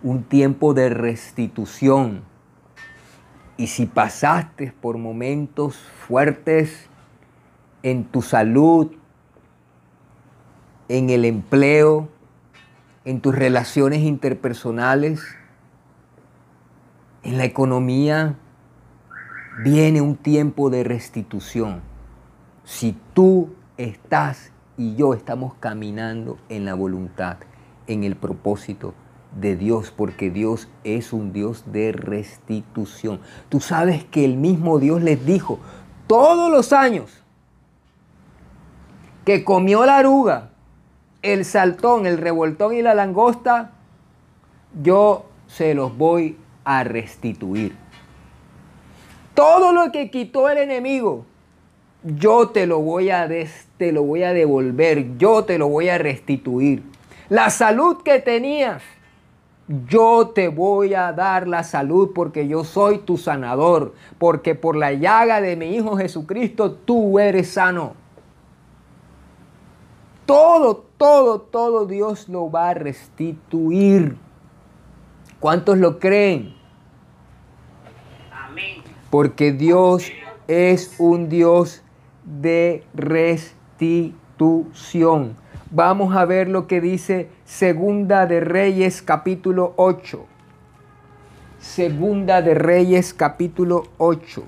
[0.01, 2.21] un tiempo de restitución.
[3.57, 6.87] Y si pasaste por momentos fuertes
[7.83, 8.93] en tu salud,
[10.87, 12.07] en el empleo,
[13.03, 15.21] en tus relaciones interpersonales,
[17.23, 18.37] en la economía,
[19.59, 21.81] viene un tiempo de restitución.
[22.63, 27.37] Si tú estás y yo estamos caminando en la voluntad,
[27.87, 28.93] en el propósito
[29.39, 33.19] de Dios, porque Dios es un Dios de restitución.
[33.49, 35.59] Tú sabes que el mismo Dios les dijo
[36.07, 37.21] todos los años
[39.25, 40.49] que comió la aruga,
[41.21, 43.71] el saltón, el revoltón y la langosta,
[44.81, 47.75] yo se los voy a restituir.
[49.33, 51.25] Todo lo que quitó el enemigo,
[52.03, 53.29] yo te lo voy a,
[53.77, 56.83] te lo voy a devolver, yo te lo voy a restituir.
[57.29, 58.83] La salud que tenías,
[59.87, 64.91] yo te voy a dar la salud porque yo soy tu sanador, porque por la
[64.93, 67.93] llaga de mi Hijo Jesucristo tú eres sano.
[70.25, 74.17] Todo, todo, todo Dios lo va a restituir.
[75.39, 76.60] ¿Cuántos lo creen?
[79.11, 80.11] Porque Dios
[80.47, 81.83] es un Dios
[82.23, 84.09] de restitución.
[85.69, 90.25] Vamos a ver lo que dice Segunda de Reyes capítulo 8.
[91.59, 94.43] Segunda de Reyes capítulo 8.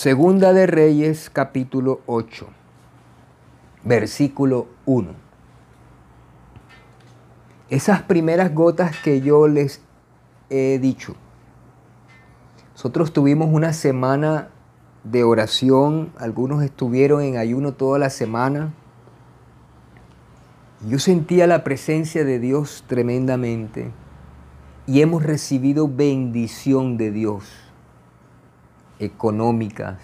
[0.00, 2.48] Segunda de Reyes capítulo 8,
[3.84, 5.08] versículo 1.
[7.68, 9.80] Esas primeras gotas que yo les
[10.50, 11.14] he dicho.
[12.72, 14.48] Nosotros tuvimos una semana
[15.04, 18.72] de oración, algunos estuvieron en ayuno toda la semana.
[20.86, 23.90] Yo sentía la presencia de Dios tremendamente
[24.86, 27.44] y hemos recibido bendición de Dios
[28.98, 29.98] económicas.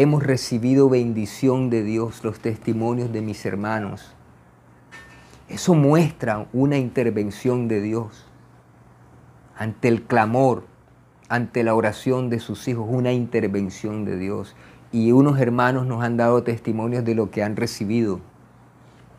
[0.00, 4.14] Hemos recibido bendición de Dios, los testimonios de mis hermanos.
[5.48, 8.24] Eso muestra una intervención de Dios
[9.56, 10.62] ante el clamor,
[11.28, 14.54] ante la oración de sus hijos, una intervención de Dios.
[14.92, 18.20] Y unos hermanos nos han dado testimonios de lo que han recibido.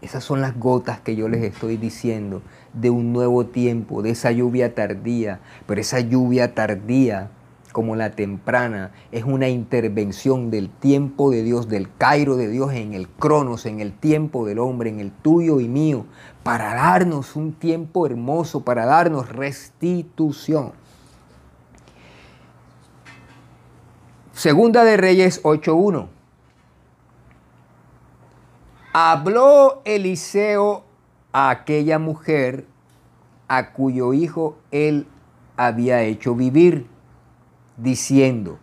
[0.01, 4.31] Esas son las gotas que yo les estoy diciendo de un nuevo tiempo, de esa
[4.31, 5.41] lluvia tardía.
[5.67, 7.31] Pero esa lluvia tardía
[7.71, 12.93] como la temprana, es una intervención del tiempo de Dios, del Cairo de Dios en
[12.93, 16.05] el cronos, en el tiempo del hombre, en el tuyo y mío,
[16.43, 20.71] para darnos un tiempo hermoso, para darnos restitución.
[24.33, 26.07] Segunda de Reyes 8.1.
[28.93, 30.83] Habló Eliseo
[31.31, 32.65] a aquella mujer
[33.47, 35.07] a cuyo hijo él
[35.57, 36.87] había hecho vivir
[37.81, 38.59] diciendo,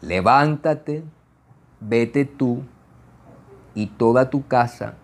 [0.00, 1.04] levántate,
[1.80, 2.62] vete tú
[3.74, 4.94] y toda tu casa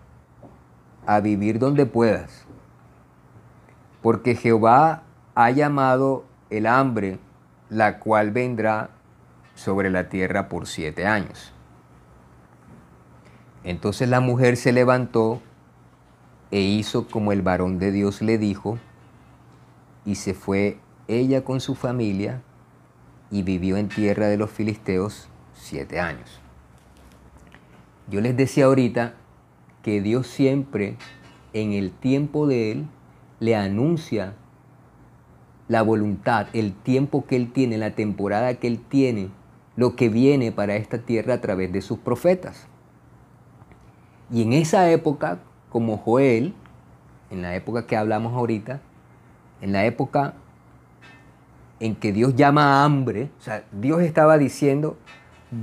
[1.05, 2.45] a vivir donde puedas,
[4.01, 5.03] porque Jehová
[5.33, 7.19] ha llamado el hambre,
[7.69, 8.91] la cual vendrá
[9.55, 11.53] sobre la tierra por siete años.
[13.63, 15.41] Entonces la mujer se levantó
[16.51, 18.77] e hizo como el varón de Dios le dijo,
[20.05, 22.41] y se fue ella con su familia
[23.31, 26.39] y vivió en tierra de los filisteos siete años.
[28.09, 29.13] Yo les decía ahorita
[29.83, 30.97] que Dios siempre
[31.53, 32.85] en el tiempo de Él
[33.39, 34.33] le anuncia
[35.67, 39.29] la voluntad, el tiempo que Él tiene, la temporada que Él tiene,
[39.75, 42.67] lo que viene para esta tierra a través de sus profetas.
[44.31, 46.53] Y en esa época, como Joel,
[47.29, 48.81] en la época que hablamos ahorita,
[49.61, 50.33] en la época
[51.79, 54.97] en que Dios llama a hambre, o sea, Dios estaba diciendo,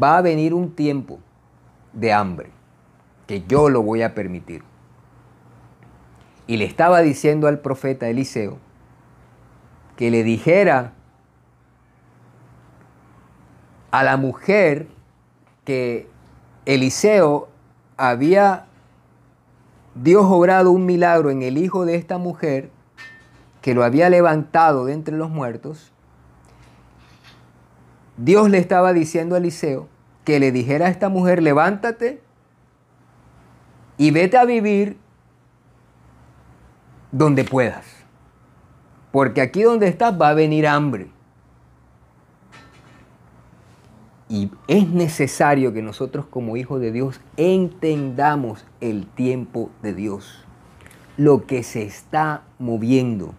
[0.03, 1.19] va a venir un tiempo
[1.93, 2.51] de hambre.
[3.27, 4.63] que yo lo voy a permitir.
[6.47, 8.59] Y le estaba diciendo al profeta Eliseo
[9.97, 10.93] que le dijera
[13.91, 14.87] a la mujer
[15.65, 16.09] que
[16.67, 17.49] Eliseo
[17.97, 18.67] había
[19.97, 22.71] Dios obrado un milagro en el hijo de esta mujer
[23.63, 25.93] que lo había levantado de entre los muertos,
[28.17, 29.89] Dios le estaba diciendo a Eliseo
[30.25, 32.21] que le dijera a esta mujer, levántate
[33.99, 34.97] y vete a vivir
[37.13, 37.85] donde puedas.
[39.13, 41.09] Porque aquí donde estás va a venir hambre.
[44.29, 50.45] Y es necesario que nosotros como hijos de Dios entendamos el tiempo de Dios,
[51.17, 53.35] lo que se está moviendo,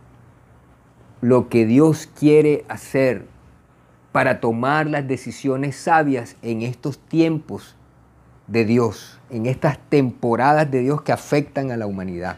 [1.20, 3.28] lo que Dios quiere hacer
[4.18, 7.76] para tomar las decisiones sabias en estos tiempos
[8.48, 12.38] de Dios, en estas temporadas de Dios que afectan a la humanidad.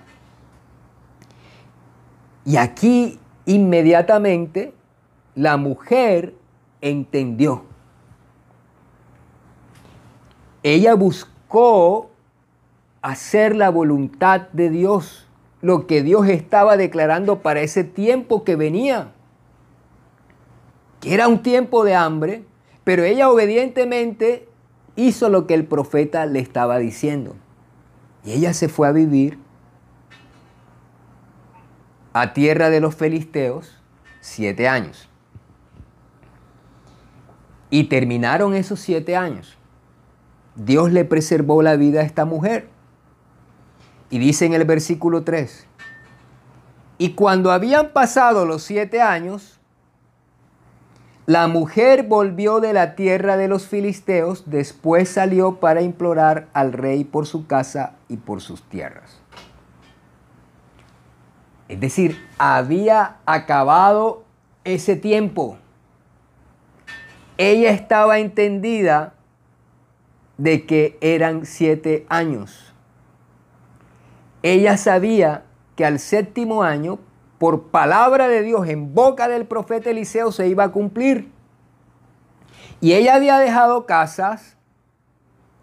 [2.44, 4.74] Y aquí inmediatamente
[5.36, 6.36] la mujer
[6.82, 7.64] entendió
[10.64, 12.10] ella buscó
[13.02, 15.30] hacer la voluntad de Dios,
[15.62, 19.14] lo que Dios estaba declarando para ese tiempo que venía,
[21.02, 22.43] que era un tiempo de hambre,
[22.84, 24.47] pero ella obedientemente
[24.95, 27.36] hizo lo que el profeta le estaba diciendo.
[28.26, 29.38] Y ella se fue a vivir
[32.14, 33.82] a tierra de los filisteos
[34.20, 35.08] siete años.
[37.70, 39.58] Y terminaron esos siete años.
[40.56, 42.68] Dios le preservó la vida a esta mujer.
[44.10, 45.68] Y dice en el versículo 3,
[46.97, 49.59] y cuando habían pasado los siete años,
[51.30, 57.04] la mujer volvió de la tierra de los filisteos, después salió para implorar al rey
[57.04, 59.22] por su casa y por sus tierras.
[61.68, 64.24] Es decir, había acabado
[64.64, 65.60] ese tiempo.
[67.38, 69.14] Ella estaba entendida
[70.40, 72.74] de que eran siete años.
[74.42, 75.44] Ella sabía
[75.76, 76.98] que al séptimo año,
[77.40, 81.32] por palabra de Dios en boca del profeta Eliseo, se iba a cumplir.
[82.82, 84.58] Y ella había dejado casas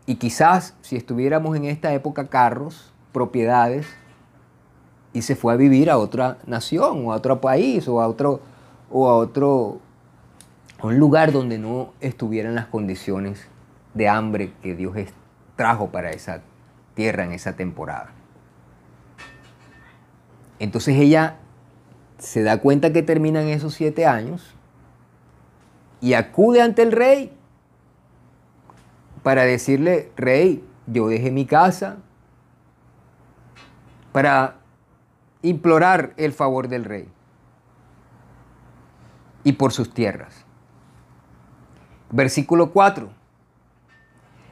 [0.06, 3.86] y quizás si estuviéramos en esta época carros, propiedades,
[5.12, 8.40] y se fue a vivir a otra nación o a otro país o a otro
[8.90, 9.80] o a otro
[10.82, 13.48] un lugar donde no estuvieran las condiciones
[13.94, 14.94] de hambre que Dios
[15.56, 16.42] trajo para esa
[16.94, 18.10] tierra en esa temporada.
[20.58, 21.36] Entonces ella
[22.18, 24.54] se da cuenta que terminan esos siete años
[26.00, 27.32] y acude ante el rey
[29.22, 31.98] para decirle, rey, yo dejé mi casa
[34.12, 34.56] para
[35.42, 37.08] implorar el favor del rey
[39.44, 40.44] y por sus tierras.
[42.10, 43.10] Versículo 4.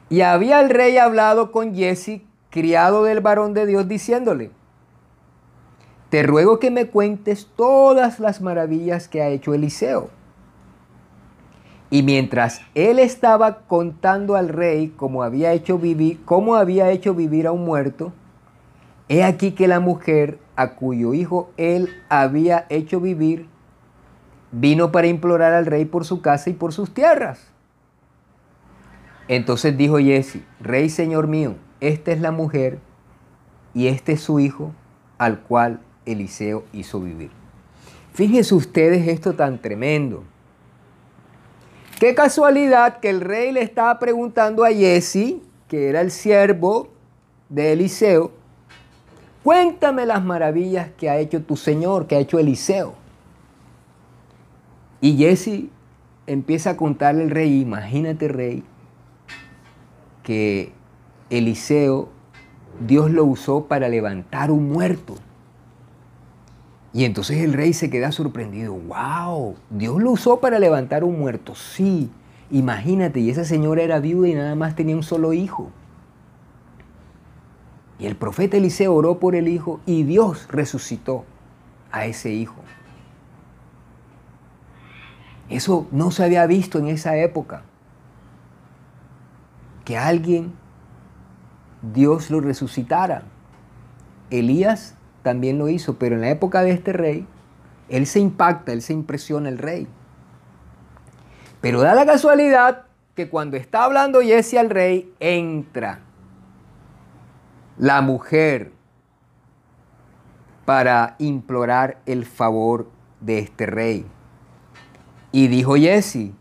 [0.09, 4.51] Y había el rey hablado con Jesse, criado del varón de Dios, diciéndole,
[6.09, 10.09] te ruego que me cuentes todas las maravillas que ha hecho Eliseo.
[11.89, 17.47] Y mientras él estaba contando al rey cómo había hecho vivir, cómo había hecho vivir
[17.47, 18.11] a un muerto,
[19.07, 23.47] he aquí que la mujer a cuyo hijo él había hecho vivir
[24.51, 27.47] vino para implorar al rey por su casa y por sus tierras.
[29.27, 32.79] Entonces dijo Jesse, Rey Señor mío, esta es la mujer
[33.73, 34.71] y este es su hijo
[35.17, 37.31] al cual Eliseo hizo vivir.
[38.13, 40.23] Fíjense ustedes esto tan tremendo.
[41.99, 45.37] Qué casualidad que el rey le estaba preguntando a Jesse,
[45.67, 46.89] que era el siervo
[47.49, 48.31] de Eliseo,
[49.43, 52.95] cuéntame las maravillas que ha hecho tu Señor, que ha hecho Eliseo.
[55.01, 55.69] Y Jesse
[56.27, 58.63] empieza a contarle al rey, imagínate rey,
[60.23, 60.71] que
[61.29, 62.09] Eliseo,
[62.85, 65.15] Dios lo usó para levantar un muerto.
[66.95, 68.73] Y entonces el rey se queda sorprendido.
[68.73, 69.57] ¡Wow!
[69.69, 71.53] Dios lo usó para levantar un muerto.
[71.53, 72.09] Sí,
[72.49, 75.71] imagínate, y esa señora era viuda y nada más tenía un solo hijo.
[77.99, 81.25] Y el profeta Eliseo oró por el hijo y Dios resucitó
[81.91, 82.55] a ese hijo.
[85.49, 87.63] Eso no se había visto en esa época
[89.83, 90.53] que alguien,
[91.93, 93.23] Dios lo resucitara.
[94.29, 94.95] Elías
[95.25, 97.25] también lo hizo, pero en la época de este rey,
[97.89, 99.87] él se impacta, él se impresiona el rey.
[101.61, 102.83] Pero da la casualidad
[103.15, 106.01] que cuando está hablando Jesse al rey, entra
[107.79, 108.71] la mujer
[110.63, 114.05] para implorar el favor de este rey.
[115.31, 116.33] Y dijo Jesse,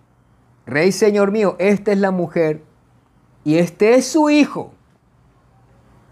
[0.66, 2.62] Rey Señor mío, esta es la mujer
[3.44, 4.74] y este es su hijo,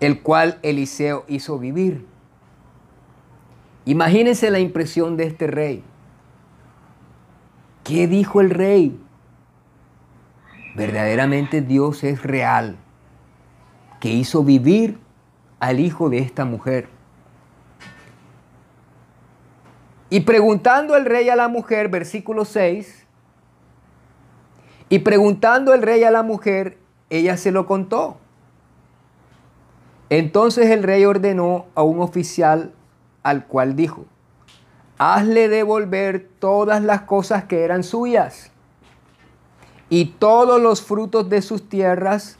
[0.00, 2.11] el cual Eliseo hizo vivir.
[3.84, 5.82] Imagínense la impresión de este rey.
[7.84, 8.98] ¿Qué dijo el rey?
[10.74, 12.76] Verdaderamente Dios es real,
[14.00, 14.98] que hizo vivir
[15.58, 16.88] al hijo de esta mujer.
[20.10, 23.06] Y preguntando el rey a la mujer, versículo 6,
[24.88, 26.78] y preguntando el rey a la mujer,
[27.10, 28.18] ella se lo contó.
[30.10, 32.72] Entonces el rey ordenó a un oficial
[33.22, 34.06] al cual dijo,
[34.98, 38.50] hazle devolver todas las cosas que eran suyas
[39.88, 42.38] y todos los frutos de sus tierras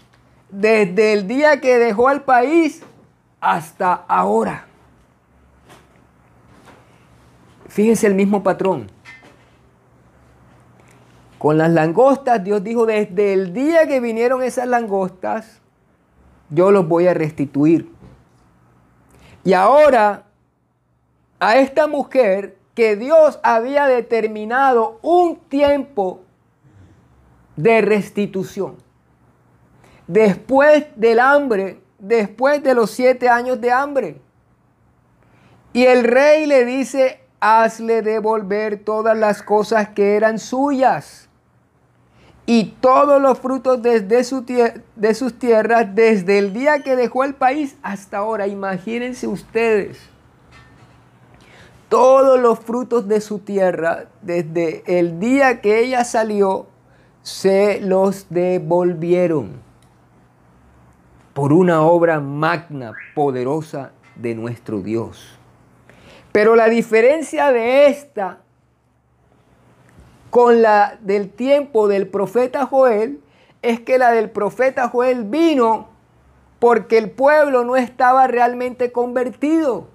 [0.51, 2.83] desde el día que dejó al país
[3.41, 4.66] hasta ahora.
[7.68, 8.91] Fíjense el mismo patrón.
[11.39, 15.61] Con las langostas, Dios dijo, desde el día que vinieron esas langostas,
[16.51, 17.91] yo los voy a restituir.
[19.43, 20.24] Y ahora,
[21.43, 26.20] a esta mujer que Dios había determinado un tiempo
[27.57, 28.76] de restitución,
[30.07, 34.20] después del hambre, después de los siete años de hambre.
[35.72, 41.28] Y el rey le dice hazle devolver todas las cosas que eran suyas
[42.47, 44.24] y todos los frutos de
[45.14, 48.47] sus tierras desde el día que dejó el país hasta ahora.
[48.47, 50.12] Imagínense ustedes.
[51.93, 56.66] Todos los frutos de su tierra desde el día que ella salió
[57.20, 59.61] se los devolvieron
[61.34, 65.38] por una obra magna, poderosa de nuestro Dios.
[66.32, 68.38] Pero la diferencia de esta
[70.30, 73.20] con la del tiempo del profeta Joel
[73.61, 75.90] es que la del profeta Joel vino
[76.59, 79.88] porque el pueblo no estaba realmente convertido.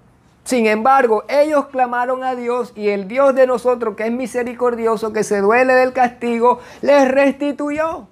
[0.48, 5.22] Sin embargo, ellos clamaron a Dios y el Dios de nosotros, que es misericordioso, que
[5.22, 8.06] se duele del castigo, les restituyó.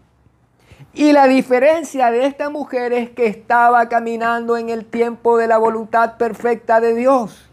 [0.93, 5.57] Y la diferencia de esta mujer es que estaba caminando en el tiempo de la
[5.57, 7.47] voluntad perfecta de Dios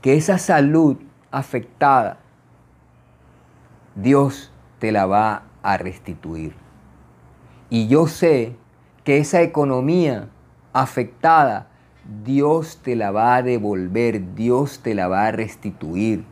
[0.00, 0.96] que esa salud
[1.30, 2.18] afectada,
[3.94, 6.56] Dios te la va a restituir.
[7.70, 8.56] Y yo sé
[9.04, 10.28] que esa economía
[10.72, 11.68] afectada,
[12.24, 16.24] Dios te la va a devolver, Dios te la va a restituir.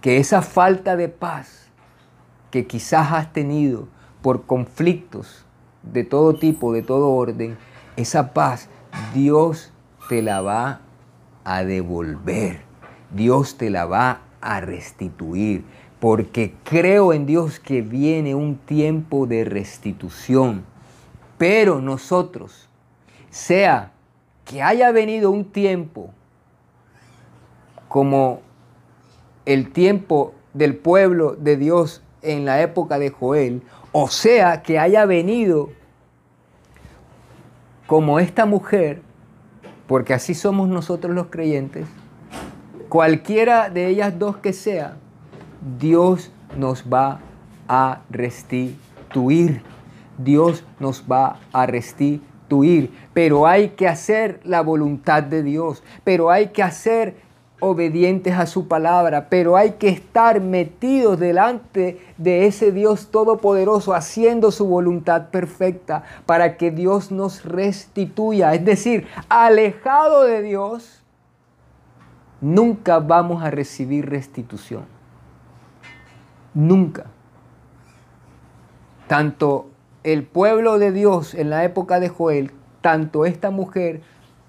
[0.00, 1.68] Que esa falta de paz
[2.50, 3.88] que quizás has tenido
[4.22, 5.44] por conflictos
[5.82, 7.56] de todo tipo, de todo orden,
[7.96, 8.68] esa paz
[9.14, 9.72] Dios
[10.08, 10.80] te la va
[11.44, 12.60] a devolver.
[13.14, 15.64] Dios te la va a restituir.
[16.00, 20.64] Porque creo en Dios que viene un tiempo de restitución.
[21.36, 22.69] Pero nosotros,
[23.30, 23.92] sea
[24.44, 26.10] que haya venido un tiempo
[27.88, 28.40] como
[29.46, 33.62] el tiempo del pueblo de Dios en la época de Joel,
[33.92, 35.70] o sea que haya venido
[37.86, 39.02] como esta mujer
[39.90, 41.84] porque así somos nosotros los creyentes,
[42.88, 44.96] cualquiera de ellas dos que sea,
[45.80, 47.18] Dios nos va
[47.66, 49.62] a restituir.
[50.16, 52.29] Dios nos va a restituir.
[53.14, 55.82] Pero hay que hacer la voluntad de Dios.
[56.04, 57.14] Pero hay que hacer
[57.60, 64.50] obedientes a su palabra, pero hay que estar metidos delante de ese Dios todopoderoso haciendo
[64.50, 68.54] su voluntad perfecta para que Dios nos restituya.
[68.54, 71.02] Es decir, alejado de Dios,
[72.40, 74.84] nunca vamos a recibir restitución.
[76.54, 77.04] Nunca.
[79.06, 79.68] Tanto
[80.04, 84.00] el pueblo de Dios en la época de Joel, tanto esta mujer,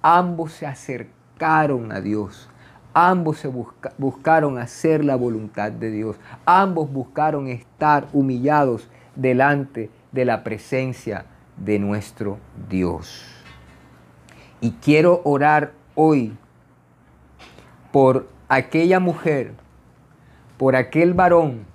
[0.01, 2.51] ambos se acercaron a Dios
[2.93, 3.49] Ambos se
[3.97, 6.17] buscaron hacer la voluntad de Dios.
[6.45, 11.25] Ambos buscaron estar humillados delante de la presencia
[11.55, 12.37] de nuestro
[12.69, 13.25] Dios.
[14.59, 16.35] Y quiero orar hoy
[17.93, 19.53] por aquella mujer,
[20.57, 21.65] por aquel varón,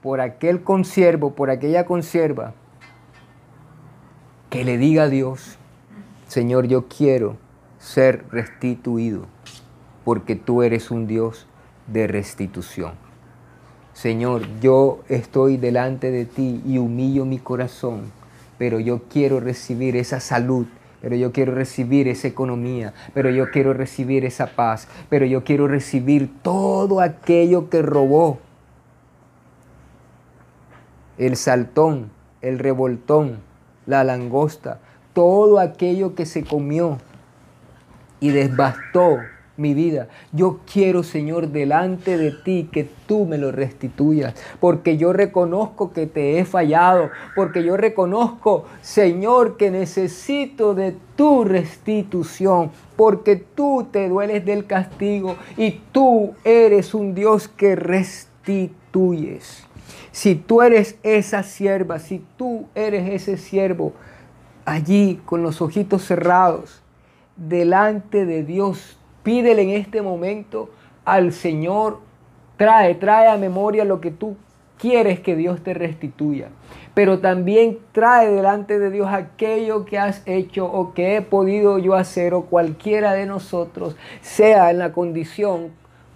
[0.00, 2.54] por aquel consiervo, por aquella consierva,
[4.52, 5.56] que le diga a Dios,
[6.28, 7.38] Señor, yo quiero
[7.78, 9.24] ser restituido,
[10.04, 11.46] porque tú eres un Dios
[11.86, 12.92] de restitución.
[13.94, 18.12] Señor, yo estoy delante de ti y humillo mi corazón,
[18.58, 20.66] pero yo quiero recibir esa salud,
[21.00, 25.66] pero yo quiero recibir esa economía, pero yo quiero recibir esa paz, pero yo quiero
[25.66, 28.38] recibir todo aquello que robó
[31.16, 32.10] el saltón,
[32.42, 33.50] el revoltón,
[33.86, 34.80] la langosta,
[35.12, 36.98] todo aquello que se comió
[38.20, 39.18] y desbastó
[39.56, 40.08] mi vida.
[40.32, 46.06] Yo quiero, Señor, delante de ti que tú me lo restituyas, porque yo reconozco que
[46.06, 54.08] te he fallado, porque yo reconozco, Señor, que necesito de tu restitución, porque tú te
[54.08, 59.66] dueles del castigo y tú eres un Dios que restituyes.
[60.10, 63.92] Si tú eres esa sierva, si tú eres ese siervo,
[64.64, 66.82] allí con los ojitos cerrados,
[67.36, 70.70] delante de Dios, pídele en este momento
[71.04, 72.00] al Señor,
[72.56, 74.36] trae, trae a memoria lo que tú
[74.78, 76.48] quieres que Dios te restituya.
[76.94, 81.94] Pero también trae delante de Dios aquello que has hecho o que he podido yo
[81.94, 85.70] hacer o cualquiera de nosotros, sea en la condición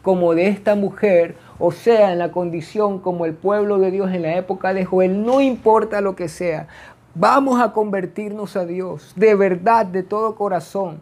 [0.06, 4.22] como de esta mujer o sea en la condición como el pueblo de Dios en
[4.22, 6.68] la época de Joel, no importa lo que sea,
[7.16, 11.00] vamos a convertirnos a Dios de verdad, de todo corazón.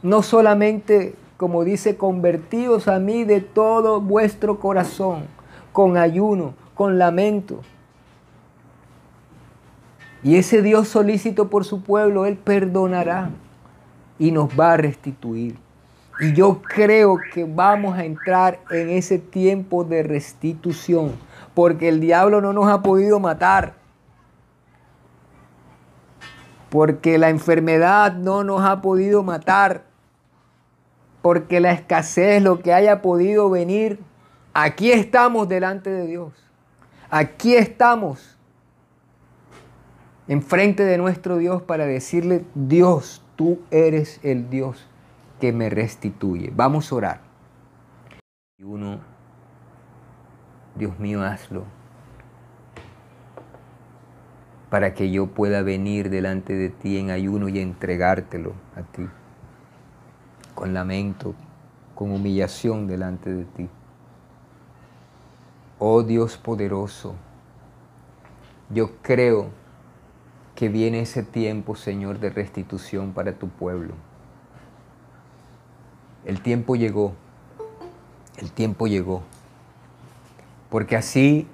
[0.00, 5.24] No solamente, como dice, convertidos a mí de todo vuestro corazón,
[5.72, 7.62] con ayuno, con lamento.
[10.22, 13.30] Y ese Dios solícito por su pueblo, Él perdonará
[14.20, 15.56] y nos va a restituir.
[16.20, 21.12] Y yo creo que vamos a entrar en ese tiempo de restitución,
[21.54, 23.72] porque el diablo no nos ha podido matar,
[26.68, 29.84] porque la enfermedad no nos ha podido matar,
[31.22, 33.98] porque la escasez, lo que haya podido venir,
[34.52, 36.34] aquí estamos delante de Dios,
[37.08, 38.36] aquí estamos
[40.28, 44.89] enfrente de nuestro Dios para decirle, Dios, tú eres el Dios
[45.40, 46.52] que me restituye.
[46.54, 47.20] Vamos a orar.
[48.62, 49.00] Uno,
[50.76, 51.64] Dios mío, hazlo
[54.70, 59.06] para que yo pueda venir delante de ti en ayuno y entregártelo a ti,
[60.54, 61.34] con lamento,
[61.96, 63.68] con humillación delante de ti.
[65.80, 67.16] Oh Dios poderoso,
[68.72, 69.50] yo creo
[70.54, 73.94] que viene ese tiempo, Señor, de restitución para tu pueblo.
[76.24, 77.14] El tiempo llegó,
[78.38, 79.22] el tiempo llegó.
[80.68, 81.46] Porque así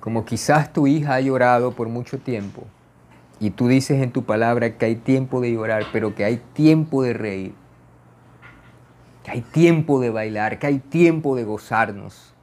[0.00, 2.62] como quizás tu hija ha llorado por mucho tiempo,
[3.38, 7.02] y tú dices en tu palabra que hay tiempo de llorar, pero que hay tiempo
[7.02, 7.54] de reír,
[9.24, 12.34] que hay tiempo de bailar, que hay tiempo de gozarnos,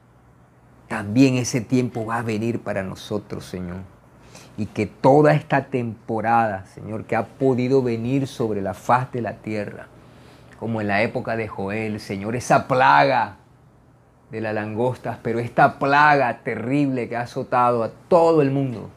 [0.88, 3.78] también ese tiempo va a venir para nosotros, Señor.
[4.56, 9.34] Y que toda esta temporada, Señor, que ha podido venir sobre la faz de la
[9.34, 9.86] tierra,
[10.58, 13.36] como en la época de Joel, Señor, esa plaga
[14.30, 18.90] de las langostas, pero esta plaga terrible que ha azotado a todo el mundo.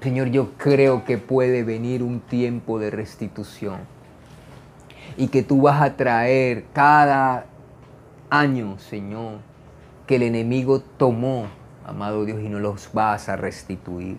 [0.00, 3.80] Señor, yo creo que puede venir un tiempo de restitución
[5.16, 7.46] y que tú vas a traer cada
[8.30, 9.38] año, Señor,
[10.06, 11.46] que el enemigo tomó,
[11.86, 14.18] amado Dios, y no los vas a restituir.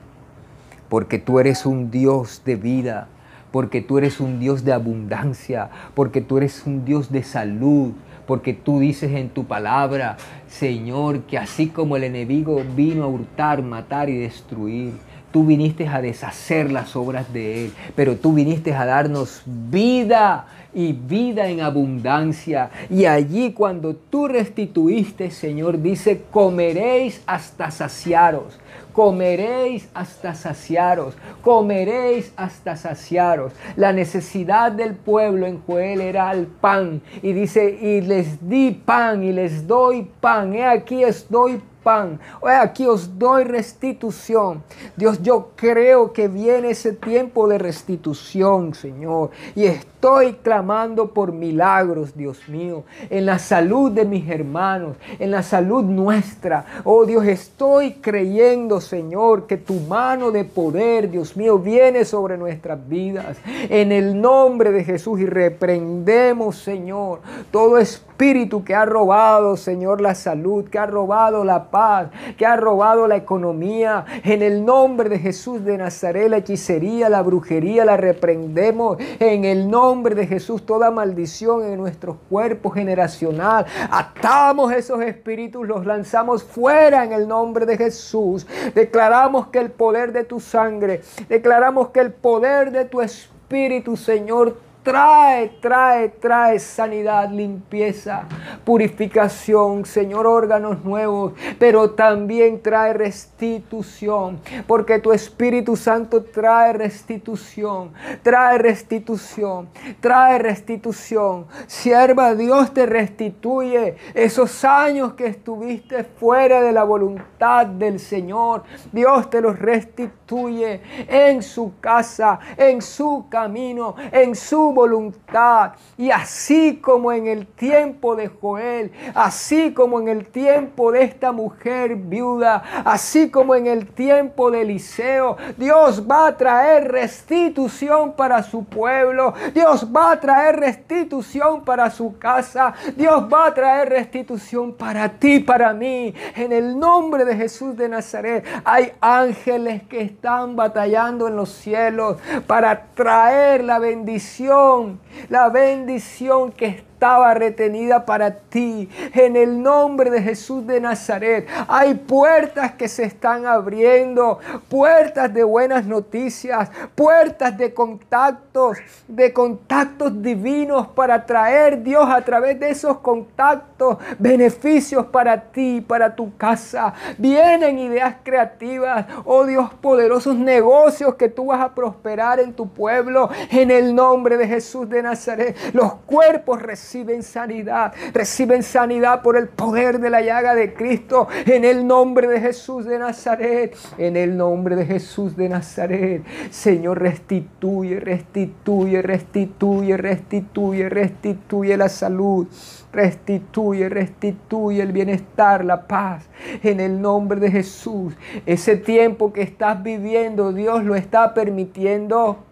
[0.90, 3.08] Porque tú eres un Dios de vida,
[3.54, 7.92] porque tú eres un Dios de abundancia, porque tú eres un Dios de salud,
[8.26, 13.62] porque tú dices en tu palabra, Señor, que así como el enemigo vino a hurtar,
[13.62, 14.94] matar y destruir,
[15.32, 20.94] tú viniste a deshacer las obras de Él, pero tú viniste a darnos vida y
[20.94, 22.70] vida en abundancia.
[22.90, 28.60] Y allí cuando tú restituiste, Señor, dice, comeréis hasta saciaros
[28.94, 33.52] comeréis hasta saciaros, comeréis hasta saciaros.
[33.76, 37.02] La necesidad del pueblo en Joel era el pan.
[37.22, 40.54] Y dice, y les di pan y les doy pan.
[40.54, 42.20] He aquí es doy pan.
[42.40, 44.64] Hoy aquí os doy restitución.
[44.96, 49.32] Dios, yo creo que viene ese tiempo de restitución, Señor.
[49.56, 49.66] Y
[50.04, 55.82] estoy clamando por milagros, Dios mío, en la salud de mis hermanos, en la salud
[55.82, 56.66] nuestra.
[56.84, 62.86] Oh Dios, estoy creyendo, Señor, que tu mano de poder, Dios mío, viene sobre nuestras
[62.86, 63.38] vidas.
[63.70, 70.16] En el nombre de Jesús y reprendemos, Señor, todo espíritu que ha robado, Señor, la
[70.16, 74.04] salud, que ha robado la paz, que ha robado la economía.
[74.26, 78.98] En el nombre de Jesús de Nazaret, la hechicería, la brujería, la reprendemos.
[79.20, 83.66] En el nombre de Jesús, toda maldición en nuestros cuerpos generacional.
[83.92, 88.48] Atamos esos espíritus, los lanzamos fuera en el nombre de Jesús.
[88.74, 94.58] Declaramos que el poder de tu sangre, declaramos que el poder de tu espíritu, Señor,
[94.84, 98.24] trae, trae, trae sanidad, limpieza,
[98.66, 108.58] purificación, Señor, órganos nuevos, pero también trae restitución, porque tu Espíritu Santo trae restitución, trae
[108.58, 109.70] restitución,
[110.02, 111.46] trae restitución.
[111.68, 118.64] Sierva, Dios te restituye esos años que estuviste fuera de la voluntad del Señor.
[118.92, 125.74] Dios te los restituye en su casa, en su camino, en su voluntad.
[125.98, 131.32] Y así como en el tiempo de Joel, así como en el tiempo de esta
[131.32, 138.44] mujer viuda, así como en el tiempo de Eliseo, Dios va a traer restitución para
[138.44, 139.34] su pueblo.
[139.54, 142.74] Dios va a traer restitución para su casa.
[142.96, 146.14] Dios va a traer restitución para ti, para mí.
[146.36, 152.18] En el nombre de Jesús de Nazaret hay ángeles que están batallando en los cielos
[152.48, 155.03] para traer la bendición bom!
[155.30, 158.90] La bendición que estaba retenida para ti.
[159.14, 164.40] En el nombre de Jesús de Nazaret hay puertas que se están abriendo,
[164.70, 172.58] puertas de buenas noticias, puertas de contactos, de contactos divinos para traer Dios a través
[172.58, 176.94] de esos contactos beneficios para ti, para tu casa.
[177.18, 183.30] Vienen ideas creativas, oh Dios poderosos negocios que tú vas a prosperar en tu pueblo
[183.52, 185.56] en el nombre de Jesús de Nazaret.
[185.74, 191.64] Los cuerpos reciben sanidad, reciben sanidad por el poder de la llaga de Cristo, en
[191.66, 196.24] el nombre de Jesús de Nazaret, en el nombre de Jesús de Nazaret.
[196.50, 202.48] Señor, restituye, restituye, restituye, restituye, restituye la salud.
[202.92, 206.30] Restituye, restituye el bienestar, la paz,
[206.62, 208.14] en el nombre de Jesús.
[208.46, 212.46] Ese tiempo que estás viviendo, Dios lo está permitiendo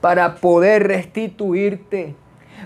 [0.00, 2.14] para poder restituirte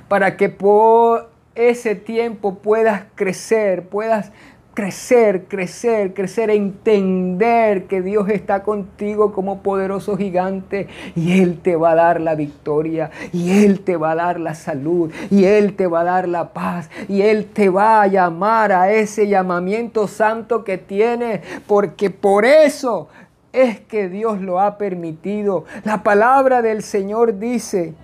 [0.09, 4.33] para que por ese tiempo puedas crecer, puedas
[4.75, 11.93] crecer, crecer, crecer, entender que Dios está contigo como poderoso gigante y Él te va
[11.93, 15.87] a dar la victoria y Él te va a dar la salud y Él te
[15.87, 20.64] va a dar la paz y Él te va a llamar a ese llamamiento santo
[20.64, 23.09] que tienes porque por eso
[23.55, 25.64] es que Dios lo ha permitido.
[25.84, 27.94] La palabra del Señor dice,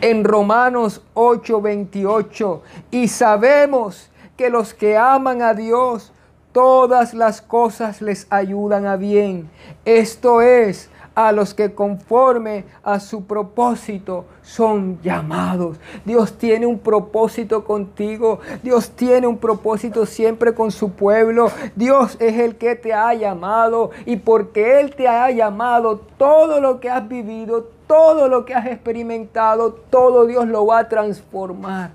[0.00, 2.60] en Romanos 8:28.
[2.90, 6.12] Y sabemos que los que aman a Dios,
[6.52, 9.48] todas las cosas les ayudan a bien.
[9.86, 15.78] Esto es, a los que conforme a su propósito son llamados.
[16.04, 18.38] Dios tiene un propósito contigo.
[18.62, 21.50] Dios tiene un propósito siempre con su pueblo.
[21.74, 26.78] Dios es el que te ha llamado y porque Él te ha llamado, todo lo
[26.78, 31.92] que has vivido, todo lo que has experimentado, todo Dios lo va a transformar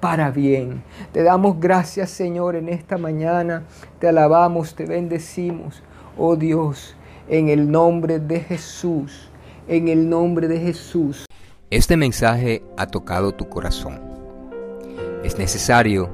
[0.00, 0.82] para bien.
[1.12, 3.64] Te damos gracias, Señor, en esta mañana.
[3.98, 5.82] Te alabamos, te bendecimos.
[6.18, 6.96] Oh Dios,
[7.28, 9.30] en el nombre de Jesús,
[9.68, 11.26] en el nombre de Jesús.
[11.72, 13.98] Este mensaje ha tocado tu corazón.
[15.24, 16.10] Es necesario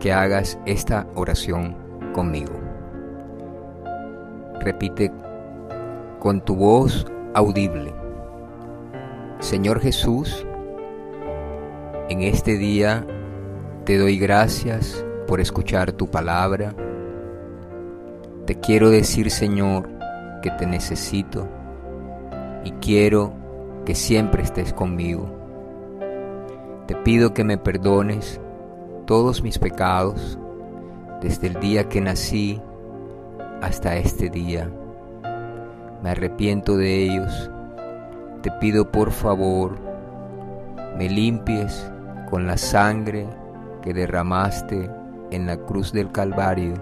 [0.00, 1.76] que hagas esta oración
[2.12, 2.52] conmigo.
[4.58, 5.12] Repite
[6.18, 7.94] con tu voz audible
[9.38, 10.44] Señor Jesús,
[12.08, 13.06] en este día
[13.84, 16.74] te doy gracias por escuchar tu palabra.
[18.44, 19.88] Te quiero decir, Señor,
[20.42, 21.46] que te necesito
[22.64, 23.45] y quiero
[23.86, 25.26] que siempre estés conmigo.
[26.86, 28.38] Te pido que me perdones
[29.06, 30.38] todos mis pecados
[31.22, 32.60] desde el día que nací
[33.62, 34.70] hasta este día.
[36.02, 37.50] Me arrepiento de ellos
[38.46, 39.76] te pido por favor
[40.96, 41.90] me limpies
[42.30, 43.26] con la sangre
[43.82, 44.88] que derramaste
[45.32, 46.74] en la cruz del Calvario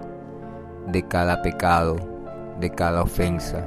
[0.89, 1.97] de cada pecado,
[2.61, 3.67] de cada ofensa,